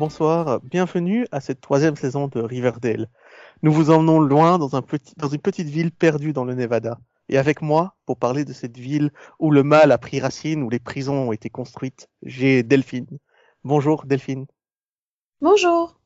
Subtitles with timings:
[0.00, 3.10] Bonsoir, bienvenue à cette troisième saison de Riverdale.
[3.62, 6.98] Nous vous emmenons loin dans, un petit, dans une petite ville perdue dans le Nevada.
[7.28, 10.70] Et avec moi, pour parler de cette ville où le mal a pris racine, où
[10.70, 13.18] les prisons ont été construites, j'ai Delphine.
[13.62, 14.46] Bonjour Delphine.
[15.42, 16.00] Bonjour.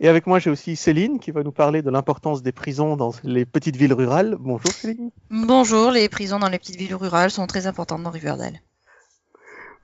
[0.00, 3.12] Et avec moi, j'ai aussi Céline qui va nous parler de l'importance des prisons dans
[3.22, 4.34] les petites villes rurales.
[4.40, 5.10] Bonjour Céline.
[5.28, 8.62] Bonjour, les prisons dans les petites villes rurales sont très importantes dans Riverdale.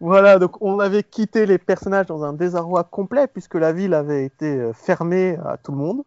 [0.00, 4.24] Voilà, donc on avait quitté les personnages dans un désarroi complet puisque la ville avait
[4.24, 6.02] été euh, fermée à tout le monde.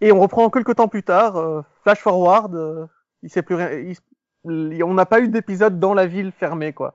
[0.00, 2.86] Et on reprend quelques temps plus tard, euh, flash forward, euh,
[3.22, 6.94] il sait plus rien, il- on n'a pas eu d'épisode dans la ville fermée quoi.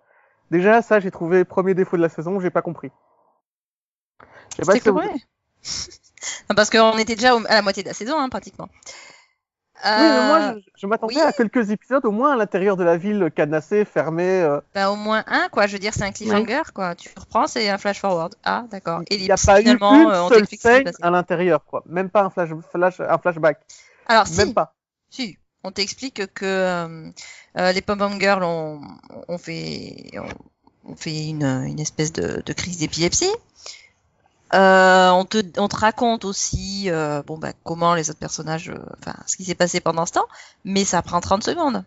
[0.50, 2.89] Déjà ça j'ai trouvé premier défaut de la saison, j'ai pas compris.
[4.52, 5.00] Je sais pas si vous-.
[6.50, 8.67] Non, Parce qu'on était déjà à la moitié de la saison, hein, pratiquement.
[9.94, 11.22] Oui, mais moi Euh, je, je m'attendais oui.
[11.22, 14.42] à quelques épisodes au moins à l'intérieur de la ville cadenassée, fermée.
[14.42, 15.67] euh, bah, au moins un, quoi.
[15.67, 16.95] Je veux dire, c'est un cliffhanger, quoi.
[16.95, 18.36] Tu reprends, c'est un flash forward.
[18.44, 19.02] Ah, d'accord.
[19.09, 22.23] Il n'y a pas eu finalement, une euh, seule scène à l'intérieur quoi, même pas
[22.23, 23.59] un flash, flash un flashback,
[24.08, 24.73] Alors, si, même pas.
[25.09, 25.38] si.
[25.64, 27.09] On t'explique que euh,
[27.58, 28.81] euh, les pom-pom girls ont,
[29.27, 33.31] ont fait, ont, ont fait une, une espèce de, de crise d'épilepsie.
[34.56, 38.78] Euh, on, te, on te raconte aussi euh, bon, bah, comment les autres personnages, euh,
[39.00, 40.28] enfin, ce qui s'est passé pendant ce temps,
[40.64, 41.84] mais ça prend 30 secondes.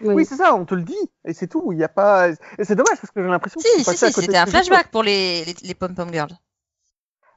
[0.00, 1.70] Oui, c'est ça, on te le dit, et c'est tout.
[1.72, 2.30] Il y a pas.
[2.30, 5.02] Et c'est dommage parce que j'ai l'impression Si, sont si, si, c'était un flashback pour
[5.02, 6.32] les, les, les pom-pom girls.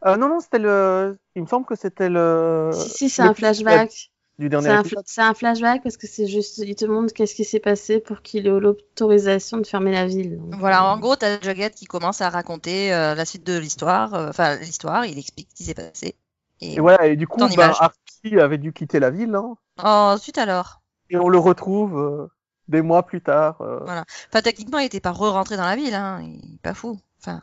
[0.05, 1.17] Euh, non, non, c'était le.
[1.35, 2.69] Il me semble que c'était le.
[2.73, 4.11] Si, si, c'est un flashback.
[4.37, 5.03] Du C'est dernier un, épisode.
[5.05, 8.21] c'est un flashback parce que c'est juste, il te montre qu'est-ce qui s'est passé pour
[8.21, 10.37] qu'il ait l'autorisation de fermer la ville.
[10.37, 13.57] Donc, Voilà, euh, en gros, t'as Jughead qui commence à raconter euh, la suite de
[13.57, 16.15] l'histoire, euh, enfin, l'histoire, il explique ce qui s'est passé.
[16.61, 17.73] Et, Et voilà, et du coup, bah.
[17.79, 20.81] Archie avait dû quitter la ville, hein, Ensuite, alors?
[21.09, 22.27] Et on le retrouve euh,
[22.67, 23.61] des mois plus tard.
[23.61, 23.79] euh.
[23.85, 26.99] Enfin, techniquement, il était pas re-rentré dans la ville, hein, il est pas fou.
[27.21, 27.41] Enfin,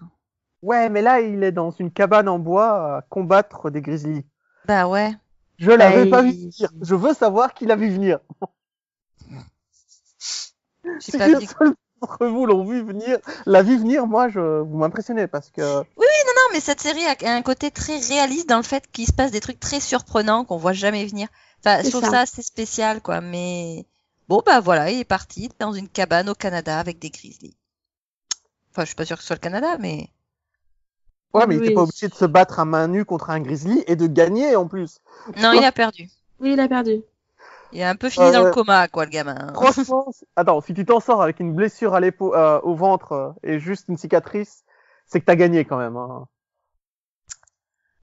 [0.63, 4.25] Ouais, mais là, il est dans une cabane en bois à combattre des grizzlies.
[4.65, 5.13] bah ouais.
[5.63, 6.71] Je l'avais pas vu venir.
[6.81, 8.19] Je veux savoir qui l'a vu venir.
[10.99, 14.77] Si pas les seuls d'entre vous l'ont vu venir, l'a vu venir, moi, je vous
[14.77, 18.91] m'impressionnez parce que Non, mais cette série a un côté très réaliste dans le fait
[18.91, 21.29] qu'il se passe des trucs très surprenants qu'on voit jamais venir.
[21.61, 22.11] Enfin, je C'est trouve ça.
[22.11, 23.21] ça assez spécial, quoi.
[23.21, 23.87] Mais
[24.29, 27.57] bon, bah voilà, il est parti dans une cabane au Canada avec des grizzlies.
[28.73, 30.11] Enfin, je suis pas sûre que ce soit le Canada, mais
[31.35, 31.67] ouais, mais il Oui.
[31.67, 34.57] était pas obligé de se battre à main nue contre un grizzly et de gagner
[34.57, 35.01] en plus.
[35.41, 36.09] non, il a perdu.
[36.41, 37.03] Oui, il a perdu.
[37.75, 39.53] Il a un peu fini Euh, dans le coma, quoi, le gamin.
[39.55, 40.07] Franchement,
[40.37, 43.59] attends, si tu t'en sors avec une blessure à l'épaule, euh, au ventre euh, et
[43.59, 44.65] juste une cicatrice,
[45.07, 45.97] c'est que t'as gagné quand même.
[45.97, 46.27] Hein.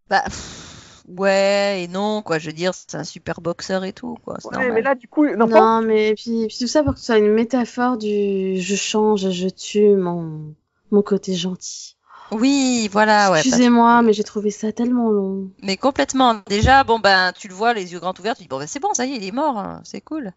[0.09, 2.39] Bah, pff, ouais et non, quoi.
[2.39, 4.35] Je veux dire, c'est un super boxeur et tout, quoi.
[4.43, 4.73] Ouais, normal.
[4.73, 7.05] mais là, du coup, non, Non, pas- mais puis, puis tout ça pour que ce
[7.05, 10.55] soit une métaphore du je change, je tue mon,
[10.91, 11.95] mon côté gentil.
[12.31, 13.37] Oui, voilà, ouais.
[13.37, 15.49] parce- Excusez-moi, mais j'ai trouvé ça tellement long.
[15.61, 16.35] Mais complètement.
[16.47, 18.79] Déjà, bon, ben, tu le vois, les yeux grands ouverts, tu dis, bon, ben, c'est
[18.79, 20.33] bon, ça y est, il est mort, hein, c'est cool.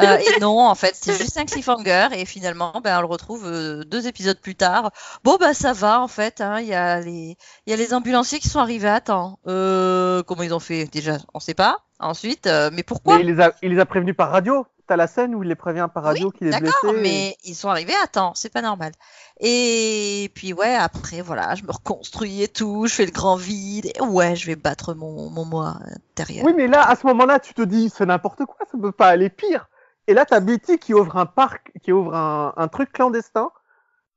[0.00, 3.46] Euh, et non, en fait, c'est juste un cliffhanger, et finalement, ben, on le retrouve
[3.46, 4.92] euh, deux épisodes plus tard.
[5.24, 7.94] Bon, ben, ça va, en fait, hein, il y a les, il y a les
[7.94, 9.38] ambulanciers qui sont arrivés à temps.
[9.48, 10.86] Euh, comment ils ont fait?
[10.86, 11.78] Déjà, on sait pas.
[12.00, 13.16] Ensuite, euh, mais pourquoi?
[13.16, 14.66] mais il les a, il les a prévenus par radio.
[14.86, 16.72] T'as la scène où il les prévient par radio qu'il est blessé.
[16.82, 18.92] D'accord, mais ils sont arrivés à temps, c'est pas normal.
[19.40, 23.86] Et puis ouais, après voilà, je me reconstruis et tout, je fais le grand vide,
[23.86, 25.76] et ouais, je vais battre mon, mon moi
[26.12, 26.44] intérieur.
[26.46, 29.08] Oui, mais là, à ce moment-là, tu te dis, c'est n'importe quoi, ça peut pas
[29.08, 29.68] aller pire.
[30.06, 33.50] Et là, t'as Betty qui ouvre un parc, qui ouvre un, un truc clandestin.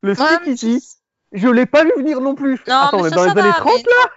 [0.01, 0.87] Le Ouais, flic, mais il dit,
[1.33, 2.61] je l'ai pas vu venir non plus.
[2.67, 4.11] Non, Attends, mais ça, dans ça les années va, 30, mais- là?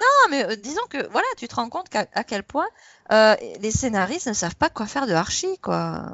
[0.00, 2.66] Non, mais euh, disons que voilà, tu te rends compte qu'à à quel point
[3.12, 6.12] euh, les scénaristes ne savent pas quoi faire de Archie, quoi.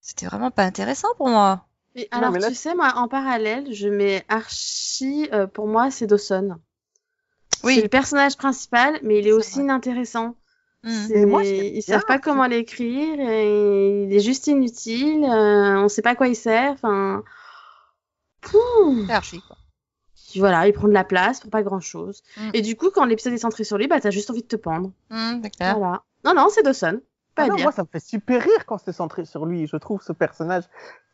[0.00, 1.66] C'était vraiment pas intéressant pour moi.
[1.94, 5.68] Mais Non, alors, mais là- tu sais, moi, en parallèle, je mets Archie, euh, pour
[5.68, 6.58] moi, c'est Dawson.
[7.62, 7.76] Oui.
[7.76, 9.62] C'est le personnage principal, mais il est aussi vrai.
[9.64, 10.34] inintéressant.
[10.84, 15.78] C'est- Mais moi, Ils bien savent pas comment l'écrire, et il est juste inutile, euh,
[15.84, 17.22] on sait pas à quoi il sert, enfin...
[18.40, 19.04] Pouh.
[19.06, 19.56] C'est Archie, quoi.
[20.32, 22.22] Puis Voilà, il prend de la place pour pas grand chose.
[22.36, 22.50] Mm.
[22.54, 24.56] Et du coup, quand l'épisode est centré sur lui, bah t'as juste envie de te
[24.56, 24.90] pendre.
[25.56, 25.78] Clair.
[25.78, 26.02] Voilà.
[26.24, 27.00] Non, non, c'est Dawson.
[27.34, 29.66] Pas Ah non, moi, ça me fait super rire quand c'est centré sur lui.
[29.66, 30.64] Je trouve ce personnage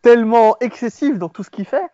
[0.02, 1.86] tellement excessif dans tout ce qu'il fait.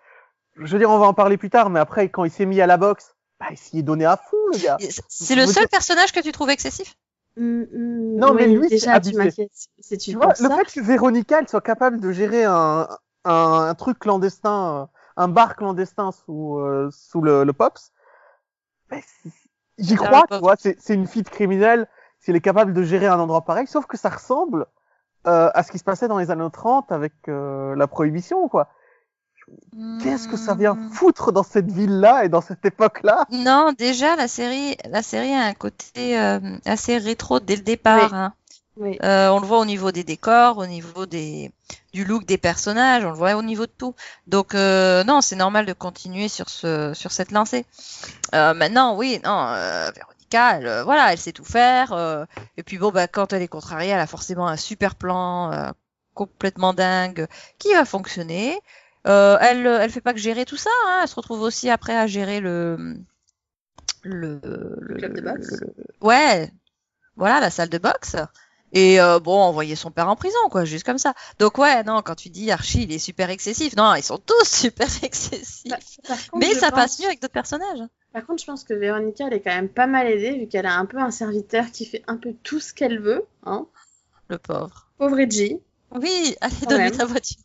[0.57, 2.61] Je veux dire, on va en parler plus tard, mais après, quand il s'est mis
[2.61, 4.77] à la boxe, bah, il s'y est donné à fond, le gars.
[5.09, 6.95] C'est- le seul dire- personnage que tu trouves excessif?
[7.37, 9.51] Mm, mm, Non, mais oui, lui, c'est déjà, tu m'inquiètes.
[9.81, 12.45] C'est tu Tu vois, penses le ça fait que Véronica, elle soit capable de gérer
[12.45, 12.87] un,
[13.25, 13.33] un,
[13.69, 17.93] un truc clandestin, euh, un bar clandestin sous, euh, sous le, le Pops,
[19.79, 21.89] j'y Derrière crois, tu vois, c'est c'est une fille de criminelle,
[22.21, 24.67] si elle est capable de gérer un endroit pareil, sauf que ça ressemble
[25.27, 28.71] euh, à ce qui se passait dans les années 30 avec euh, la prohibition, quoi.
[29.99, 30.89] Qu'est-ce que ça vient Hmm.
[30.89, 33.27] foutre dans cette ville-là et dans cette époque-là?
[33.29, 38.13] Non, déjà la série, la série a un côté euh, assez rétro dès le départ.
[38.13, 38.15] Oui.
[38.15, 38.35] hein.
[38.77, 38.99] Oui.
[39.05, 41.53] Euh, on le voit au niveau des décors, au niveau des
[41.93, 43.95] du look des personnages, on le voit au niveau de tout.
[44.27, 47.67] Donc euh, non, c'est normal de continuer sur ce sur cette lancée.
[48.35, 51.93] Euh, maintenant, oui, non, euh, Véronica, elle, euh, voilà, elle sait tout faire.
[51.93, 52.25] euh,
[52.57, 55.71] et puis bon, bah quand elle est contrariée, elle a forcément un super plan euh,
[56.15, 57.29] complètement dingue
[57.61, 58.61] qui va fonctionner.
[59.07, 61.97] Euh, elle elle fait pas que gérer tout ça, hein, elle se retrouve aussi après
[61.97, 62.97] à gérer le
[64.03, 64.41] le,
[64.81, 65.61] le club de boxe.
[65.61, 66.51] le- ouais,
[67.17, 68.17] voilà la salle de boxe.
[68.75, 71.15] Et euh, bon, envoyer son père en prison, quoi, juste comme ça.
[71.39, 74.45] Donc ouais, non, quand tu dis Archie, il est super excessif, non, ils sont tous
[74.45, 75.71] super excessifs.
[75.71, 75.79] Par-
[76.09, 77.81] par contre, Mais ça pense- passe mieux avec d'autres personnages.
[78.13, 80.67] Par contre, je pense que Véronica, elle est quand même pas mal aidée, vu qu'elle
[80.67, 83.25] a un peu un serviteur qui fait un peu tout ce qu'elle veut.
[83.47, 83.67] Hein.
[84.29, 84.89] Le pauvre.
[84.99, 85.61] Pauvre Reggie.
[85.93, 87.39] Oui, allez, donne-lui ta voiture.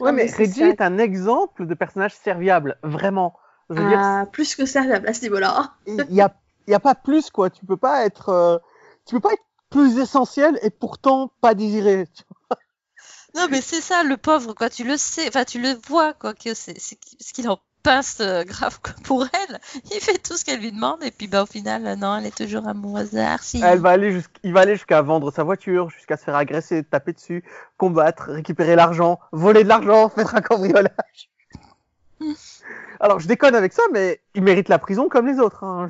[0.00, 3.34] Ouais, mais Reggie est un exemple de personnage serviable, vraiment.
[3.70, 5.72] Je veux dire, Ah, plus que serviable à ce niveau-là.
[5.86, 6.34] il y a,
[6.66, 7.50] il y a pas plus, quoi.
[7.50, 8.58] Tu peux pas être, euh,
[9.06, 9.42] tu peux pas être
[9.72, 12.06] plus essentiel et pourtant pas désiré.
[13.34, 14.68] Non, mais c'est ça, le pauvre, quoi.
[14.68, 18.44] Tu le sais, enfin, tu le vois, quoi, que c'est ce qu'il en pince euh,
[18.44, 19.58] grave quoi, pour elle.
[19.92, 22.26] Il fait tout ce qu'elle lui demande, et puis, bah, au final, euh, non, elle
[22.26, 23.60] est toujours amoureuse d'Archie.
[23.64, 26.84] Elle va aller jusqu'- il va aller jusqu'à vendre sa voiture, jusqu'à se faire agresser,
[26.84, 27.42] taper dessus,
[27.78, 31.30] combattre, récupérer l'argent, voler de l'argent, faire un cambriolage.
[33.00, 35.64] Alors, je déconne avec ça, mais il mérite la prison comme les autres.
[35.64, 35.88] Hein.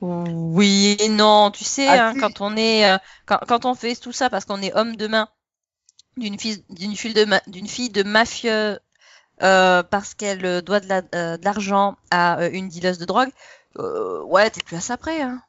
[0.00, 2.18] Oui et non, tu sais, Ah, hein, si.
[2.18, 5.06] quand on est, euh, quand, quand on fait tout ça parce qu'on est homme de
[5.06, 5.28] main
[6.18, 8.78] d'une fille, d'une fille de, ma- d'une fille de mafieux,
[9.42, 13.30] euh, parce qu'elle euh, doit de la- euh, de l'argent à une dealeuse de drogue,
[13.78, 15.42] euh, ouais, t'es plus à ça près, hein.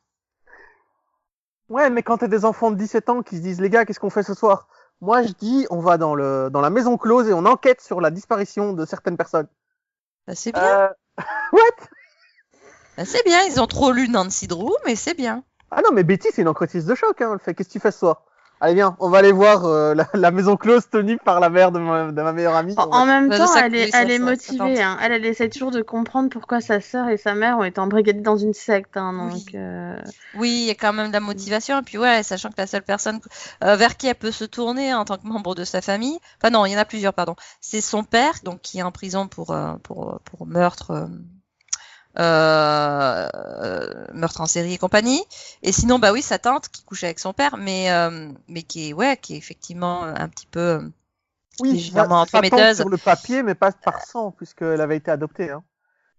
[1.70, 4.00] Ouais, mais quand t'as des enfants de 17 ans qui se disent, les gars, qu'est-ce
[4.00, 4.68] qu'on fait ce soir?
[5.02, 8.02] Moi, je dis, on va dans, le, dans la maison close et on enquête sur
[8.02, 9.48] la disparition de certaines personnes.
[10.28, 10.90] Bah, c'est bien, Euh...
[11.54, 11.90] What?
[12.98, 13.40] Bah, c'est bien.
[13.50, 15.44] Ils ont trop lu Nancy Drew, mais c'est bien.
[15.72, 17.22] Ah non, mais Betty, c'est une enquêtrice de choc.
[17.22, 17.32] Hein.
[17.34, 18.24] Elle fait, qu'est-ce que tu fais ce soir?
[18.60, 21.72] Allez, viens, on va aller voir euh, la, la maison close tenue par la mère
[21.72, 22.74] de ma, de ma meilleure amie.
[22.76, 24.82] En, en même temps, elle est, elle est motivée.
[24.82, 24.98] hein.
[25.00, 28.22] Elle, elle essaie toujours de comprendre pourquoi sa sœur et sa mère ont été embrigadées
[28.22, 28.98] dans une secte.
[28.98, 29.34] hein, Oui.
[29.46, 29.96] donc, euh,
[30.34, 31.78] Oui, il y a quand même de la motivation.
[31.78, 33.20] Et puis ouais, sachant que la seule personne
[33.64, 36.50] euh, vers qui elle peut se tourner en tant que membre de sa famille, enfin
[36.50, 37.36] non, il y en a plusieurs, pardon.
[37.62, 41.08] C'est son père, donc qui est en prison pour euh, pour pour meurtre,
[44.14, 45.24] meurtre en série et compagnie.
[45.64, 48.90] Et sinon, bah oui, sa tante qui couche avec son père, mais euh, mais qui
[48.90, 50.82] est ouais, qui est effectivement un petit peu euh,
[51.60, 52.78] oui, ça, entremetteuse.
[52.78, 55.50] sur le papier, mais pas par sang, puisqu'elle avait été adoptée.
[55.52, 55.64] Hein.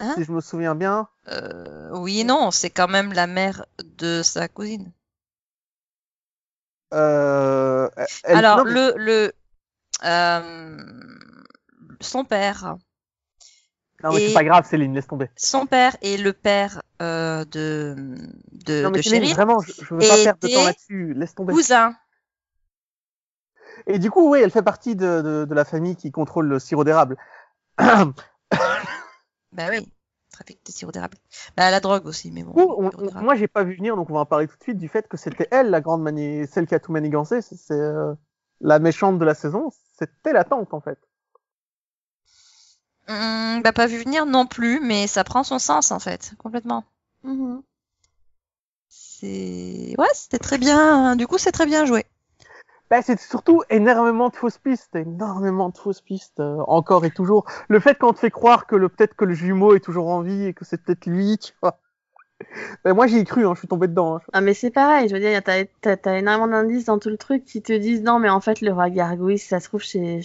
[0.01, 1.09] Hein si je me souviens bien.
[1.29, 4.93] euh, oui et non, c'est quand même la mère de sa cousine.
[6.95, 7.89] Euh,
[8.25, 9.33] elle- Alors non, mais- le le
[10.05, 10.77] euh,
[12.01, 12.77] son père.
[14.05, 15.29] Non, mais c'est pas grave, Céline, laisse tomber.
[15.37, 17.97] son père et le père euh, de,
[18.53, 21.15] de, non, mais de Céline, vraiment, je, je veux pas perdre de temps là-dessus.
[21.15, 21.53] Laisse tomber.
[21.53, 21.95] cousin.
[23.87, 26.59] Et du coup, oui, elle fait partie de, de, de la famille qui contrôle le
[26.59, 27.17] sirop d'érable.
[29.53, 29.89] Bah oui,
[30.31, 31.17] trafic de sirop d'érable.
[31.57, 32.53] Bah la drogue aussi, mais bon.
[32.55, 34.77] Ouh, on- moi, j'ai pas vu venir, donc on va en parler tout de suite
[34.79, 36.47] du fait que c'était elle, la grande mani...
[36.47, 37.41] celle qui a tout manigancé.
[37.41, 38.15] C'est c'est, euh,
[38.61, 39.71] la méchante de la saison.
[39.99, 40.99] C'était la tante, en fait.
[43.09, 46.85] Hum, bah pas vu venir non plus, mais ça prend son sens en fait, complètement.
[47.25, 47.63] mhm.
[48.89, 51.17] C'est ouais, c'était très bien.
[51.17, 52.05] Du coup, c'est très bien joué.
[52.91, 57.45] Bah, c'est surtout énormément de fausses pistes, énormément de fausses pistes, euh, encore et toujours.
[57.69, 60.23] Le fait qu'on te fait croire que le peut-être que le jumeau est toujours en
[60.23, 61.79] vie et que c'est peut-être lui, tu vois.
[62.85, 64.17] Ben, moi, j'y ai cru, hein, je suis tombé dedans.
[64.17, 64.21] hein.
[64.33, 67.61] Ah, mais c'est pareil, je veux dire, t'as, énormément d'indices dans tout le truc qui
[67.63, 70.23] te disent non, mais en fait, le roi Gargouille, si ça se trouve, c'est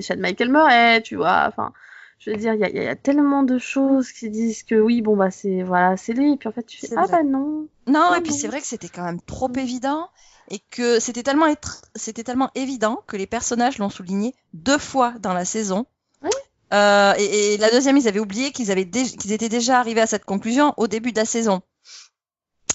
[0.00, 1.46] Chad Michael Murray, tu vois.
[1.48, 1.72] Enfin,
[2.18, 4.74] je veux dire, il y a, il y a tellement de choses qui disent que
[4.74, 6.32] oui, bon, bah, c'est, voilà, c'est lui.
[6.32, 7.12] Et puis en fait, tu fais, ah, vrai.
[7.12, 7.68] bah non.
[7.86, 8.38] Non, Ah et puis bon.
[8.38, 10.08] c'est vrai que c'était quand même trop évident
[10.50, 15.12] et que c'était tellement être- c'était tellement évident que les personnages l'ont souligné deux fois
[15.20, 15.86] dans la saison.
[16.22, 16.30] Oui.
[16.72, 20.00] Euh, et, et la deuxième, ils avaient oublié qu'ils avaient dé- qu'ils étaient déjà arrivés
[20.00, 21.62] à cette conclusion au début de la saison.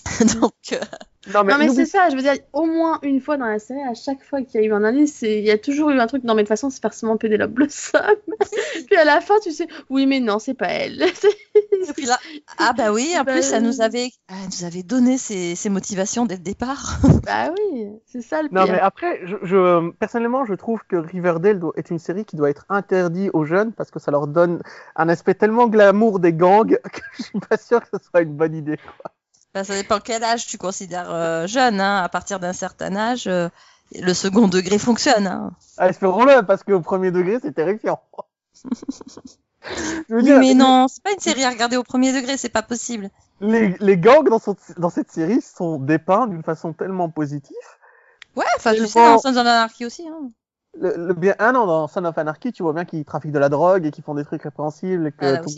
[0.42, 0.78] Donc, euh,
[1.34, 3.94] Non, mais c'est ça, je veux dire, au moins une fois dans la série, à
[3.94, 6.08] chaque fois qu'il y a eu un indice, c'est- il y a toujours eu un
[6.08, 8.02] truc, non, mais de toute façon, c'est forcément Pénélope Blossom.
[8.88, 11.02] Puis à la fin, tu sais, oui, mais non, c'est pas elle.
[11.04, 12.18] et puis là,
[12.58, 15.70] ah bah oui, en Bah, plus, ça nous avait, elle nous avait donné ses, ses
[15.70, 17.00] motivations dès le départ.
[17.24, 18.74] bah oui, c'est ça le Non, pire.
[18.74, 22.50] mais après, je, je- personnellement, je trouve que Riverdale doit- est une série qui doit
[22.50, 24.62] être interdite aux jeunes parce que ça leur donne
[24.96, 28.34] un aspect tellement glamour des gangs que je suis pas sûr que ce soit une
[28.34, 28.78] bonne idée.
[29.54, 31.82] Bah, ça dépend quel âge tu considères euh, jeune.
[31.82, 32.02] Hein.
[32.04, 33.50] À partir d'un certain âge, euh,
[34.00, 35.28] le second degré fonctionne.
[35.28, 35.52] Hein.
[35.78, 38.02] Ah, Espérons-le, parce qu'au premier degré, c'est terrifiant.
[40.10, 42.36] Je veux Oui, dire, mais non, c'est pas une série à regarder au premier degré,
[42.38, 43.10] c'est pas possible.
[43.42, 47.56] Les, les gangs dans, son- dans cette série sont dépeints d'une façon tellement positive.
[48.36, 50.08] Ouais, enfin, je sais, dans Sons of Anarchy aussi.
[50.08, 50.32] Hein.
[50.80, 53.40] Le, le bien, ah non, dans Son of Anarchy, tu vois bien qu'ils trafiquent de
[53.40, 55.50] la drogue et qu'ils font des trucs répréhensibles et que Ah, tout-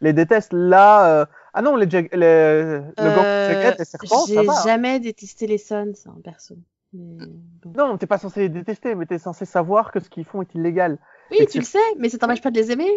[0.00, 0.52] les détestent.
[0.52, 4.46] Là, euh, ah non, les, jag- les le gang Euh, Jagged, les serpents, ça J'ai
[4.46, 4.52] va.
[4.52, 4.62] hein.
[4.64, 6.56] jamais détesté les Sons, en perso.
[6.92, 7.24] Mais.
[7.76, 10.54] Non, t'es pas censé les détester, mais t'es censé savoir que ce qu'ils font est
[10.54, 10.98] illégal.
[11.30, 12.90] Oui, Et tu le sais, mais ça t'empêche pas de les aimer.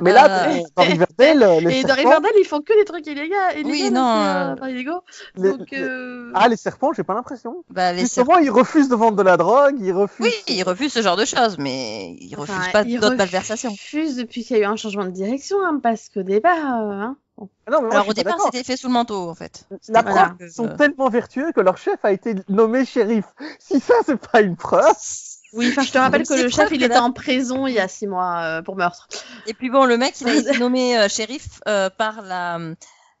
[0.00, 3.06] Mais là, Euh, dans Riverdale, les Et dans serpents, Riverdale, ils font que des trucs
[3.06, 3.34] illégaux.
[3.64, 4.68] Oui, non, aussi, euh, enfin,
[5.36, 6.32] les- Donc, euh...
[6.34, 7.64] ah, les serpents, j'ai pas l'impression.
[7.70, 8.38] Bah, les serpents.
[8.38, 10.26] Ils refusent de vendre de la drogue, ils refusent.
[10.26, 13.70] Oui, ils refusent ce genre de choses, mais ils enfin, refusent pas ils d'autres malversations.
[13.70, 16.90] refusent depuis qu'il y a eu un changement de direction, hein, parce qu'au départ, euh,
[16.90, 17.16] hein.
[17.16, 19.66] Ah non, mais moi, Alors au départ, c'était fait sous le manteau, en fait.
[19.88, 20.34] La Voilà.
[20.36, 23.24] preuve, ils sont tellement vertueux que leur chef a été nommé shérif.
[23.58, 24.94] Si ça, c'est pas une preuve.
[25.52, 27.78] Oui, enfin, je te rappelle que le chef, il était la- en prison il y
[27.78, 29.08] a six mois euh, pour meurtre.
[29.46, 32.58] Et puis bon, le mec, il a été nommé euh, shérif euh, par la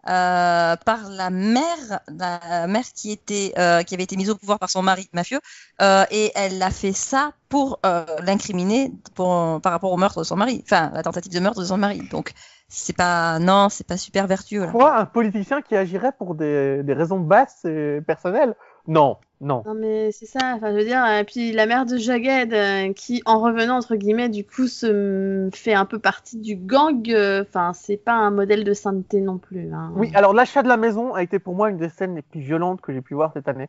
[0.08, 4.58] euh, par la mère, la mère qui était euh, qui avait été mise au pouvoir
[4.58, 5.40] par son mari mafieux,
[5.80, 10.36] euh, et elle a fait ça pour euh, l'incriminer par rapport au meurtre de son
[10.36, 12.06] mari, enfin la tentative de meurtre de son mari.
[12.10, 12.32] Donc
[12.68, 14.72] c'est pas non, c'est pas super vertueux là.
[14.72, 18.54] Quoi, un politicien qui agirait pour des, des raisons basses et personnelles
[18.86, 19.62] Non, non.
[19.66, 22.92] Non, mais c'est ça, enfin, je veux dire, et puis la mère de Jagged, euh,
[22.92, 27.42] qui, en revenant, entre guillemets, du coup, se fait un peu partie du gang, euh,
[27.42, 29.72] enfin, c'est pas un modèle de sainteté non plus.
[29.72, 29.92] Hein.
[29.96, 32.40] Oui, alors l'achat de la maison a été pour moi une des scènes les plus
[32.40, 33.68] violentes que j'ai pu voir cette année.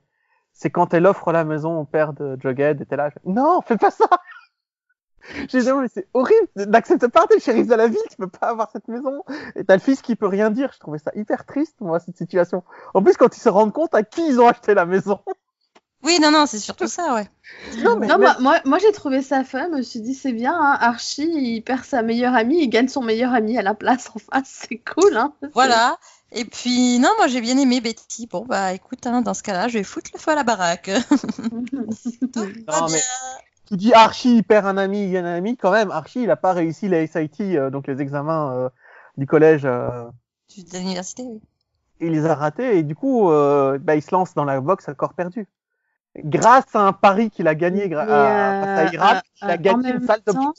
[0.54, 3.62] C'est quand elle offre la maison au père de Jughead, et t'es là, je non,
[3.62, 4.08] fais pas ça
[5.50, 8.28] J'ai dit, mais c'est horrible, n'accepte pas, t'es le shérif de la ville, tu peux
[8.28, 9.24] pas avoir cette maison.
[9.56, 12.18] Et t'as le fils qui peut rien dire, je trouvais ça hyper triste, moi, cette
[12.18, 12.64] situation.
[12.94, 15.20] En plus, quand ils se rendent compte à qui ils ont acheté la maison.
[16.04, 17.28] Oui, non, non, c'est surtout ça, ouais.
[17.84, 20.14] Non, mais, Non, mais- moi, moi, moi, j'ai trouvé ça fun, je me suis dit,
[20.14, 23.64] c'est bien, hein, Archie, il perd sa meilleure amie, il gagne son meilleur ami à
[23.64, 25.34] la place en face, c'est cool, hein.
[25.56, 25.98] Voilà.
[26.32, 28.28] Et puis non, moi j'ai bien aimé Betty.
[28.28, 30.90] Bon bah écoute, hein, dans ce cas-là, je vais foutre le feu à la baraque.
[32.34, 33.00] Tout va Non, mais-
[33.66, 36.32] tu dis Archie, il perd un ami, il gagne un ami, quand même, Archie, il
[36.32, 38.70] a pas réussi les SIT, euh, donc les examens euh,
[39.18, 40.04] du collège, euh,
[40.58, 41.40] De l'université, oui.
[42.00, 44.90] il les a ratés, et du coup, euh, bah, il se lance dans la boxe
[44.90, 45.48] à corps perdu.
[46.18, 49.58] Grâce à un pari qu'il a gagné gra- Mais, à, Irak, euh, il a en
[49.58, 50.54] gagné une même salle temps.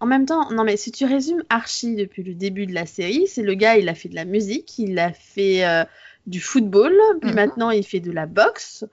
[0.00, 3.26] En même temps, non mais si tu résumes Archie depuis le début de la série,
[3.26, 5.84] c'est le gars, il a fait de la musique, il a fait euh,
[6.26, 7.36] du football, puis Mhm.
[7.36, 8.84] maintenant il fait de la boxe.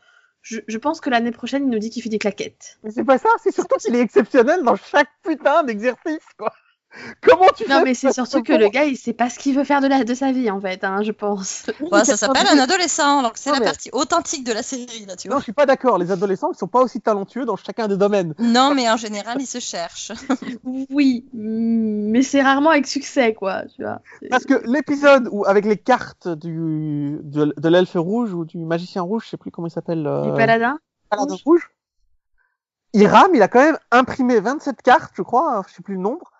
[0.50, 2.80] Je, je pense que l'année prochaine, il nous dit qu'il fait des claquettes.
[2.84, 6.54] Mais c'est pas ça, c'est surtout qu'il est exceptionnel dans chaque putain d'exercice, quoi.
[7.22, 9.64] Comment tu Non mais c'est surtout que le gars, il sait pas ce qu'il veut
[9.64, 11.66] faire de, la, de sa vie en fait, hein, je pense.
[11.92, 15.06] Bon, ça s'appelle un adolescent, donc c'est Non, la mais- partie authentique de la série,
[15.06, 15.40] là, tu Non, vois.
[15.40, 15.98] je suis pas d'accord.
[15.98, 18.34] Les adolescents, ils sont pas aussi talentueux dans chacun des domaines.
[18.40, 20.12] Non, mais en général, ils se cherchent.
[20.90, 24.02] Oui, mm, mais c'est rarement avec succès quoi, tu vois.
[24.30, 29.02] Parce que l'épisode où, avec les cartes du, de, de l'elfe rouge ou du magicien
[29.02, 30.80] rouge, je sais plus comment il s'appelle, euh, Les paladins
[31.10, 31.70] paladin rouge,
[32.94, 36.32] Iram, il a quand même imprimé 27 cartes, je crois, je sais plus le nombre,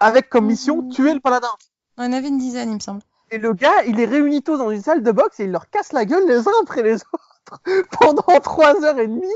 [0.00, 0.90] avec comme mission Mhm.
[0.90, 1.50] tuer le paladin.
[1.98, 3.02] On en avait une dizaine, il me semble.
[3.30, 5.68] Et le gars, il les réunit tous dans une salle de boxe et il leur
[5.70, 7.60] casse la gueule les uns après les autres
[8.00, 9.26] pendant trois heures et demie.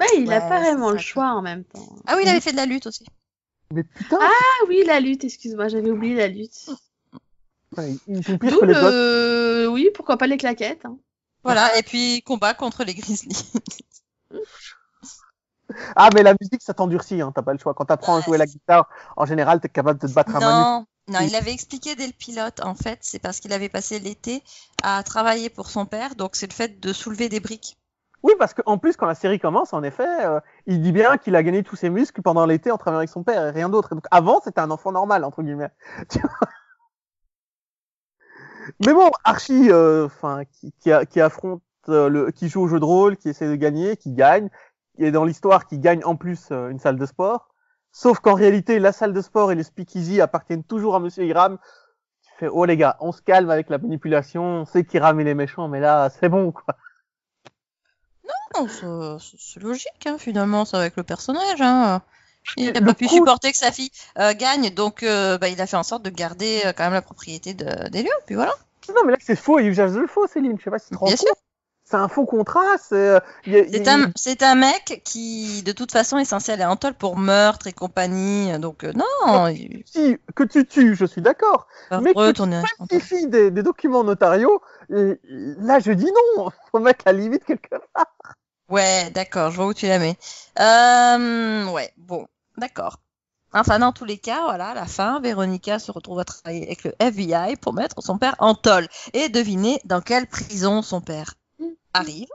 [0.00, 1.88] Ouais, il a pas vraiment le choix en même temps.
[2.06, 3.04] Ah oui, il avait fait de la lutte aussi.
[3.72, 6.70] Mais putain, Ah oui, la lutte, excuse-moi, j'avais oublié la lutte.
[7.76, 9.68] D'où le...
[9.68, 10.84] Oui, pourquoi pas les claquettes.
[10.84, 10.98] hein.
[11.44, 13.44] Voilà, et puis combat contre les Grizzlies.
[15.96, 17.74] Ah, mais la musique, ça t'endurcit, hein, t'as pas le choix.
[17.74, 20.52] Quand t'apprends à jouer la guitare, en général, t'es capable de te battre à main
[20.52, 23.98] non, non, il avait expliqué dès le pilote, en fait, c'est parce qu'il avait passé
[23.98, 24.42] l'été
[24.82, 27.76] à travailler pour son père, donc c'est le fait de soulever des briques.
[28.22, 31.36] Oui, parce qu'en plus, quand la série commence, en effet, euh, il dit bien qu'il
[31.36, 33.94] a gagné tous ses muscles pendant l'été en travaillant avec son père et rien d'autre.
[33.94, 35.70] Donc avant, c'était un enfant normal, entre guillemets.
[38.84, 42.68] Mais bon, Archie, euh, enfin, qui, qui, a- qui affronte, euh, le, qui joue au
[42.68, 44.50] jeu de rôle, qui essaie de gagner, qui gagne,
[45.04, 47.48] est dans l'histoire, qui gagne en plus euh, une salle de sport.
[47.92, 51.58] Sauf qu'en réalité, la salle de sport et le speakeasy appartiennent toujours à Monsieur Hiram.
[52.22, 55.26] Tu fais, oh les gars, on se calme avec la manipulation, on sait qu'Hiram il
[55.28, 56.76] est méchant, mais là, c'est bon, quoi.
[58.56, 61.60] Non, c'est- logique, hein, finalement, c'est avec le personnage.
[61.60, 62.02] Hein.
[62.56, 65.60] Il n'a pas pu coup- supporter que sa fille euh, gagne, donc euh, bah, il
[65.60, 68.34] a fait en sorte de garder euh, quand même la propriété de- des lieux, puis
[68.36, 68.52] voilà.
[68.94, 70.56] Non, mais là, c'est faux, il usage le faux, Céline.
[70.58, 71.26] Je sais pas si tu te rends Bien compte.
[71.26, 71.34] sûr.
[71.90, 76.26] C'est un faux contrat, c'est, euh, il un, un mec qui, de toute façon, est
[76.26, 78.52] censé aller en tôle pour meurtre et compagnie.
[78.58, 81.66] Donc, euh, non, il si, que tu tues, je suis d'accord.
[82.02, 82.88] Mais que retourner en tôle.
[83.00, 86.50] Falsifie des, des documents notariaux, euh, là, je dis non.
[86.70, 88.14] Faut mettre la limite quelque part.
[88.68, 90.18] Ouais, d'accord, je vois où tu la mets.
[90.60, 92.26] Euh, ouais, bon.
[92.58, 92.98] d'accord.
[93.54, 96.84] Enfin, dans tous les cas, voilà, à la fin, Véronica se retrouve à travailler avec
[96.84, 98.88] le FBI pour mettre son père en tôle.
[99.14, 101.32] Et devinez dans quelle prison son père
[101.94, 102.28] arrive.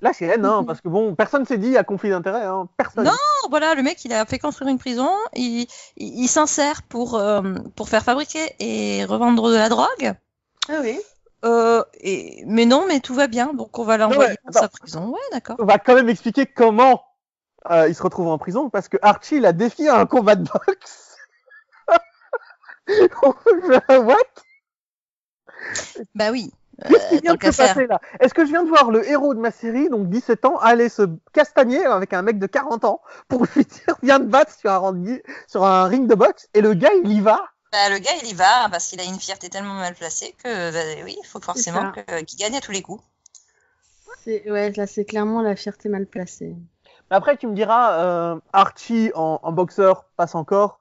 [0.00, 2.68] La sienne, hein, parce que bon, personne s'est dit a conflit d'intérêt, hein.
[2.76, 3.04] Personne.
[3.04, 3.12] Non,
[3.50, 7.16] voilà, le mec, il a fait construire une prison, il, il, il s'en sert pour,
[7.16, 10.14] euh, pour faire fabriquer et revendre de la drogue.
[10.68, 10.98] Ah oui.
[11.44, 14.68] Euh, et, mais non, mais tout va bien, donc on va l'envoyer ouais, dans sa
[14.68, 15.10] prison.
[15.10, 15.56] Ouais, d'accord.
[15.58, 17.04] On va quand même expliquer comment
[17.70, 20.48] euh, il se retrouve en prison, parce que Archie, il a défié un combat de
[20.48, 21.16] boxe.
[23.88, 24.16] What
[26.14, 26.52] Bah oui.
[26.88, 28.00] Qu'est-ce qui vient de se passer là?
[28.20, 30.88] Est-ce que je viens de voir le héros de ma série, donc 17 ans, aller
[30.88, 31.02] se
[31.32, 34.78] castagner avec un mec de 40 ans pour lui dire viens te battre sur un,
[34.78, 37.40] rang- sur un ring de boxe et le gars il y va?
[37.72, 40.72] Bah, le gars, il y va parce qu'il a une fierté tellement mal placée que,
[40.72, 41.92] bah, oui, il faut forcément
[42.26, 43.02] qu'il gagne à tous les coups.
[44.26, 46.54] Ouais, là c'est clairement la fierté mal placée.
[47.10, 50.78] Mais Après tu me diras euh, Archie en, en boxeur passe encore.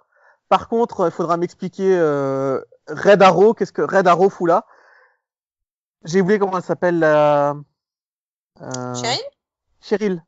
[0.49, 4.65] Par contre il faudra m'expliquer euh, Red Arrow, qu'est-ce que Red Arrow fout là?
[6.03, 7.03] J'ai oublié comment elle s'appelle.
[7.03, 7.53] Euh,
[8.95, 9.19] Chérie
[9.81, 10.23] Cheryl.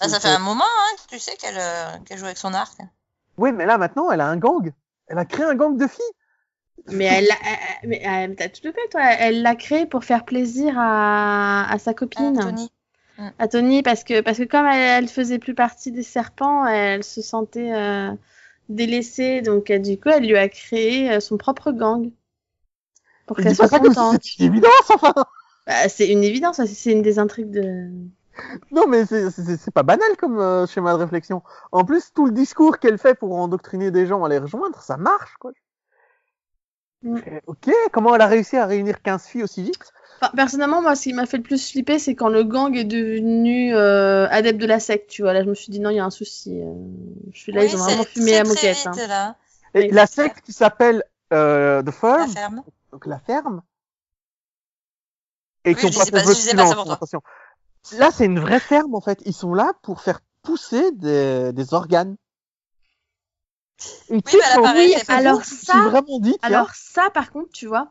[0.00, 2.78] Bah, ça fait un moment, hein, tu sais qu'elle euh, qu'elle joue avec son arc.
[3.38, 4.72] Oui mais là maintenant elle a un gang.
[5.08, 6.02] Elle a créé un gang de filles.
[6.88, 7.34] Mais elle, l'a-
[7.82, 9.02] elle- mais euh, t'as tout fait toi.
[9.18, 12.70] Elle l'a créé pour faire plaisir à, à sa copine, Tony.
[13.38, 17.04] à Tony, parce que parce que comme elle, elle faisait plus partie des serpents, elle
[17.04, 18.12] se sentait euh,
[18.68, 22.10] délaissée, donc euh, du coup elle lui a créé euh, son propre gang
[23.26, 24.22] pour qu'elle soit contente.
[24.22, 25.14] c'était une évidence enfin.
[25.66, 27.88] Bah, c'est une évidence, c'est- c'est une des intrigues de.
[28.70, 31.42] Non, mais c'est- c'est c'est pas banal comme euh, schéma de réflexion.
[31.72, 34.96] En plus, tout le discours qu'elle fait pour endoctriner des gens à les rejoindre, ça
[34.96, 35.52] marche, quoi.
[37.02, 37.18] Mm.
[37.46, 39.92] Ok, comment elle a réussi à réunir 15 filles aussi vite?
[40.20, 42.84] Enfin, personnellement, moi, ce qui m'a fait le plus flipper, c'est quand le gang est
[42.84, 45.34] devenu euh, adepte de la secte, tu vois.
[45.34, 46.58] Là, je me suis dit, non, il y a un souci.
[46.62, 46.72] euh,
[47.32, 48.76] je suis là, Oui, ils ont c'est vraiment fumé la moquette.
[48.76, 49.06] vite, hein.
[49.08, 49.36] là,
[49.74, 52.62] Et Oui, La c'est secte qui s'appelle euh, The la Firm, ferme.
[52.96, 53.62] Donc la ferme,
[55.66, 56.04] et qui Oui, je pas
[56.86, 57.20] pas- attention.
[57.92, 59.20] Là, c'est une vraie ferme, en fait.
[59.26, 62.16] Ils sont là pour faire pousser des, des organes.
[64.08, 64.40] Une Oui,
[65.08, 67.90] alors ça, vraiment dit, tiens, alors ça, par contre, tu vois,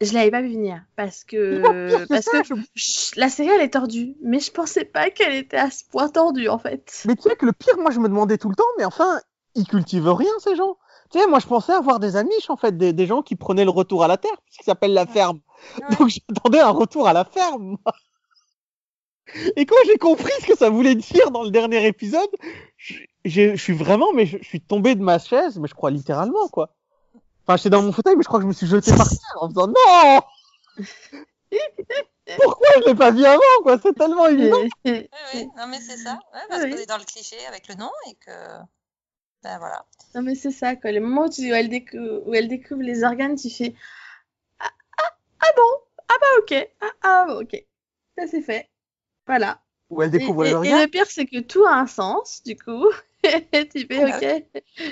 [0.00, 0.84] je l'avais pas vu venir.
[0.96, 4.16] Parce que, pire parce ça, que je- chut, la série, elle est tordue.
[4.22, 7.02] Mais je pensais pas qu'elle était à ce point tordue, en fait.
[7.06, 9.20] Mais tu sais que le pire, moi, je me demandais tout le temps, mais enfin,
[9.54, 10.76] ils cultivent rien, ces gens.
[11.12, 13.64] Tu sais, moi, je pensais avoir des amiches, en fait, des, des gens qui prenaient
[13.64, 15.40] le retour à la terre, ce qui s'appelle la ferme.
[15.78, 15.96] Ouais.
[15.96, 17.76] Donc, j'attendais un retour à la ferme.
[17.84, 17.94] moi.
[19.56, 22.28] Et quand j'ai compris ce que ça voulait dire dans le dernier épisode,
[23.24, 26.48] je, suis vraiment, mais je, je suis tombé de ma chaise, mais je crois littéralement,
[26.48, 26.74] quoi.
[27.46, 29.36] Enfin, j'étais dans mon fauteuil, mais je crois que je me suis jeté par terre
[29.40, 30.20] en faisant non!
[32.42, 33.78] Pourquoi je l'ai pas vu avant, quoi?
[33.82, 34.58] C'est tellement évident.
[34.84, 36.18] Oui, oui, non, mais c'est ça.
[36.32, 36.70] Ouais, parce Oui.
[36.70, 38.30] qu'on est dans le cliché avec le nom et que.
[39.42, 39.84] Ben voilà.
[40.14, 40.90] Non, mais c'est ça, quoi.
[40.92, 43.74] Les moments où, tu- où elle, décou- où elle découvre les organes, tu fais
[44.60, 45.62] Ah, ah, ah bon?
[46.08, 47.64] Ah bah ok Ah, ah ok.
[48.18, 48.68] Ça c'est fait.
[49.26, 49.60] Voilà.
[49.90, 50.80] Où elle Et, découvre et- les et organes.
[50.82, 52.86] le pire, c'est que tout a un sens, du coup.
[53.24, 54.44] Et tu fais ok.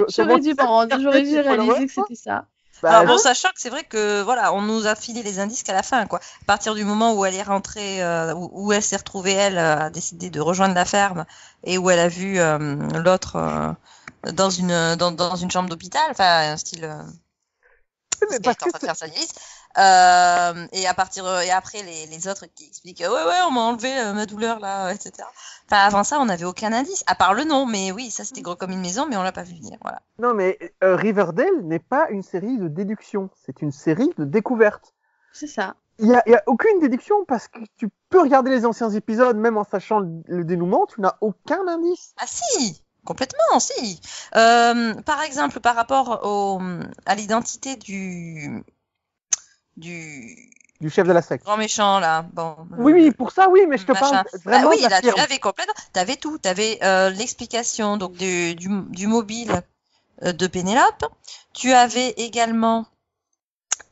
[0.09, 0.55] J'aurais dû
[1.01, 2.47] j'aurais dû réaliser que c'était ça.
[2.83, 5.63] Bah, Alors bon, sachant que c'est vrai que voilà, on nous a filé les indices
[5.65, 6.19] qu'à la fin, quoi.
[6.19, 9.59] À partir du moment où elle est rentrée, euh, où, où elle s'est retrouvée, elle
[9.59, 11.27] euh, a décidé de rejoindre la ferme
[11.63, 12.59] et où elle a vu euh,
[13.05, 13.73] l'autre euh,
[14.33, 16.85] dans une dans, dans une chambre d'hôpital, enfin un style.
[16.85, 17.03] Euh,
[18.31, 18.95] mais parce que faire.
[19.79, 23.61] Euh, et à partir et après les, les autres qui expliquent ouais ouais on m'a
[23.61, 25.13] enlevé euh, ma douleur là etc.
[25.67, 28.43] Enfin avant ça on n'avait aucun indice à part le nom mais oui ça c'était
[28.43, 30.03] gros comme une maison mais on l'a pas vu venir voilà.
[30.19, 34.93] Non, mais euh, Riverdale n'est pas une série de déduction, c'est une série de découverte.
[35.33, 35.77] C'est ça.
[36.01, 38.91] Il y a, il y a aucune déduction parce que tu peux regarder les anciens
[38.91, 42.13] épisodes, même en sachant le, le dénouement, tu n'as aucun indice.
[42.19, 44.01] Ah si, complètement, si.
[44.37, 46.61] Euh, par exemple, par rapport au,
[47.07, 48.63] à l'identité du,
[49.77, 50.37] du
[50.81, 51.45] Du chef de la secte.
[51.45, 52.57] grand méchant là, bon.
[52.79, 54.11] Oui, oui, pour ça, oui, mais je te machin.
[54.13, 55.75] parle Bah vraiment oui, là, tu l'avais complètement.
[55.93, 56.39] T'avais tout.
[56.39, 59.63] T'avais euh, l'explication donc du, du, du mobile
[60.23, 61.05] euh, de Pénélope.
[61.53, 62.87] Tu avais également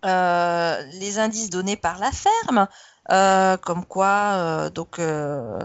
[0.04, 2.68] euh, les indices donnés par la ferme,
[3.11, 5.61] euh, comme quoi euh, donc euh,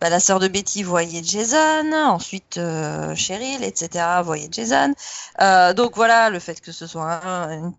[0.00, 4.22] bah, la sœur de Betty voyait Jason, ensuite euh, Cheryl, etc.
[4.22, 4.94] voyait Jason.
[5.40, 7.72] Euh, donc voilà le fait que ce soit un, un,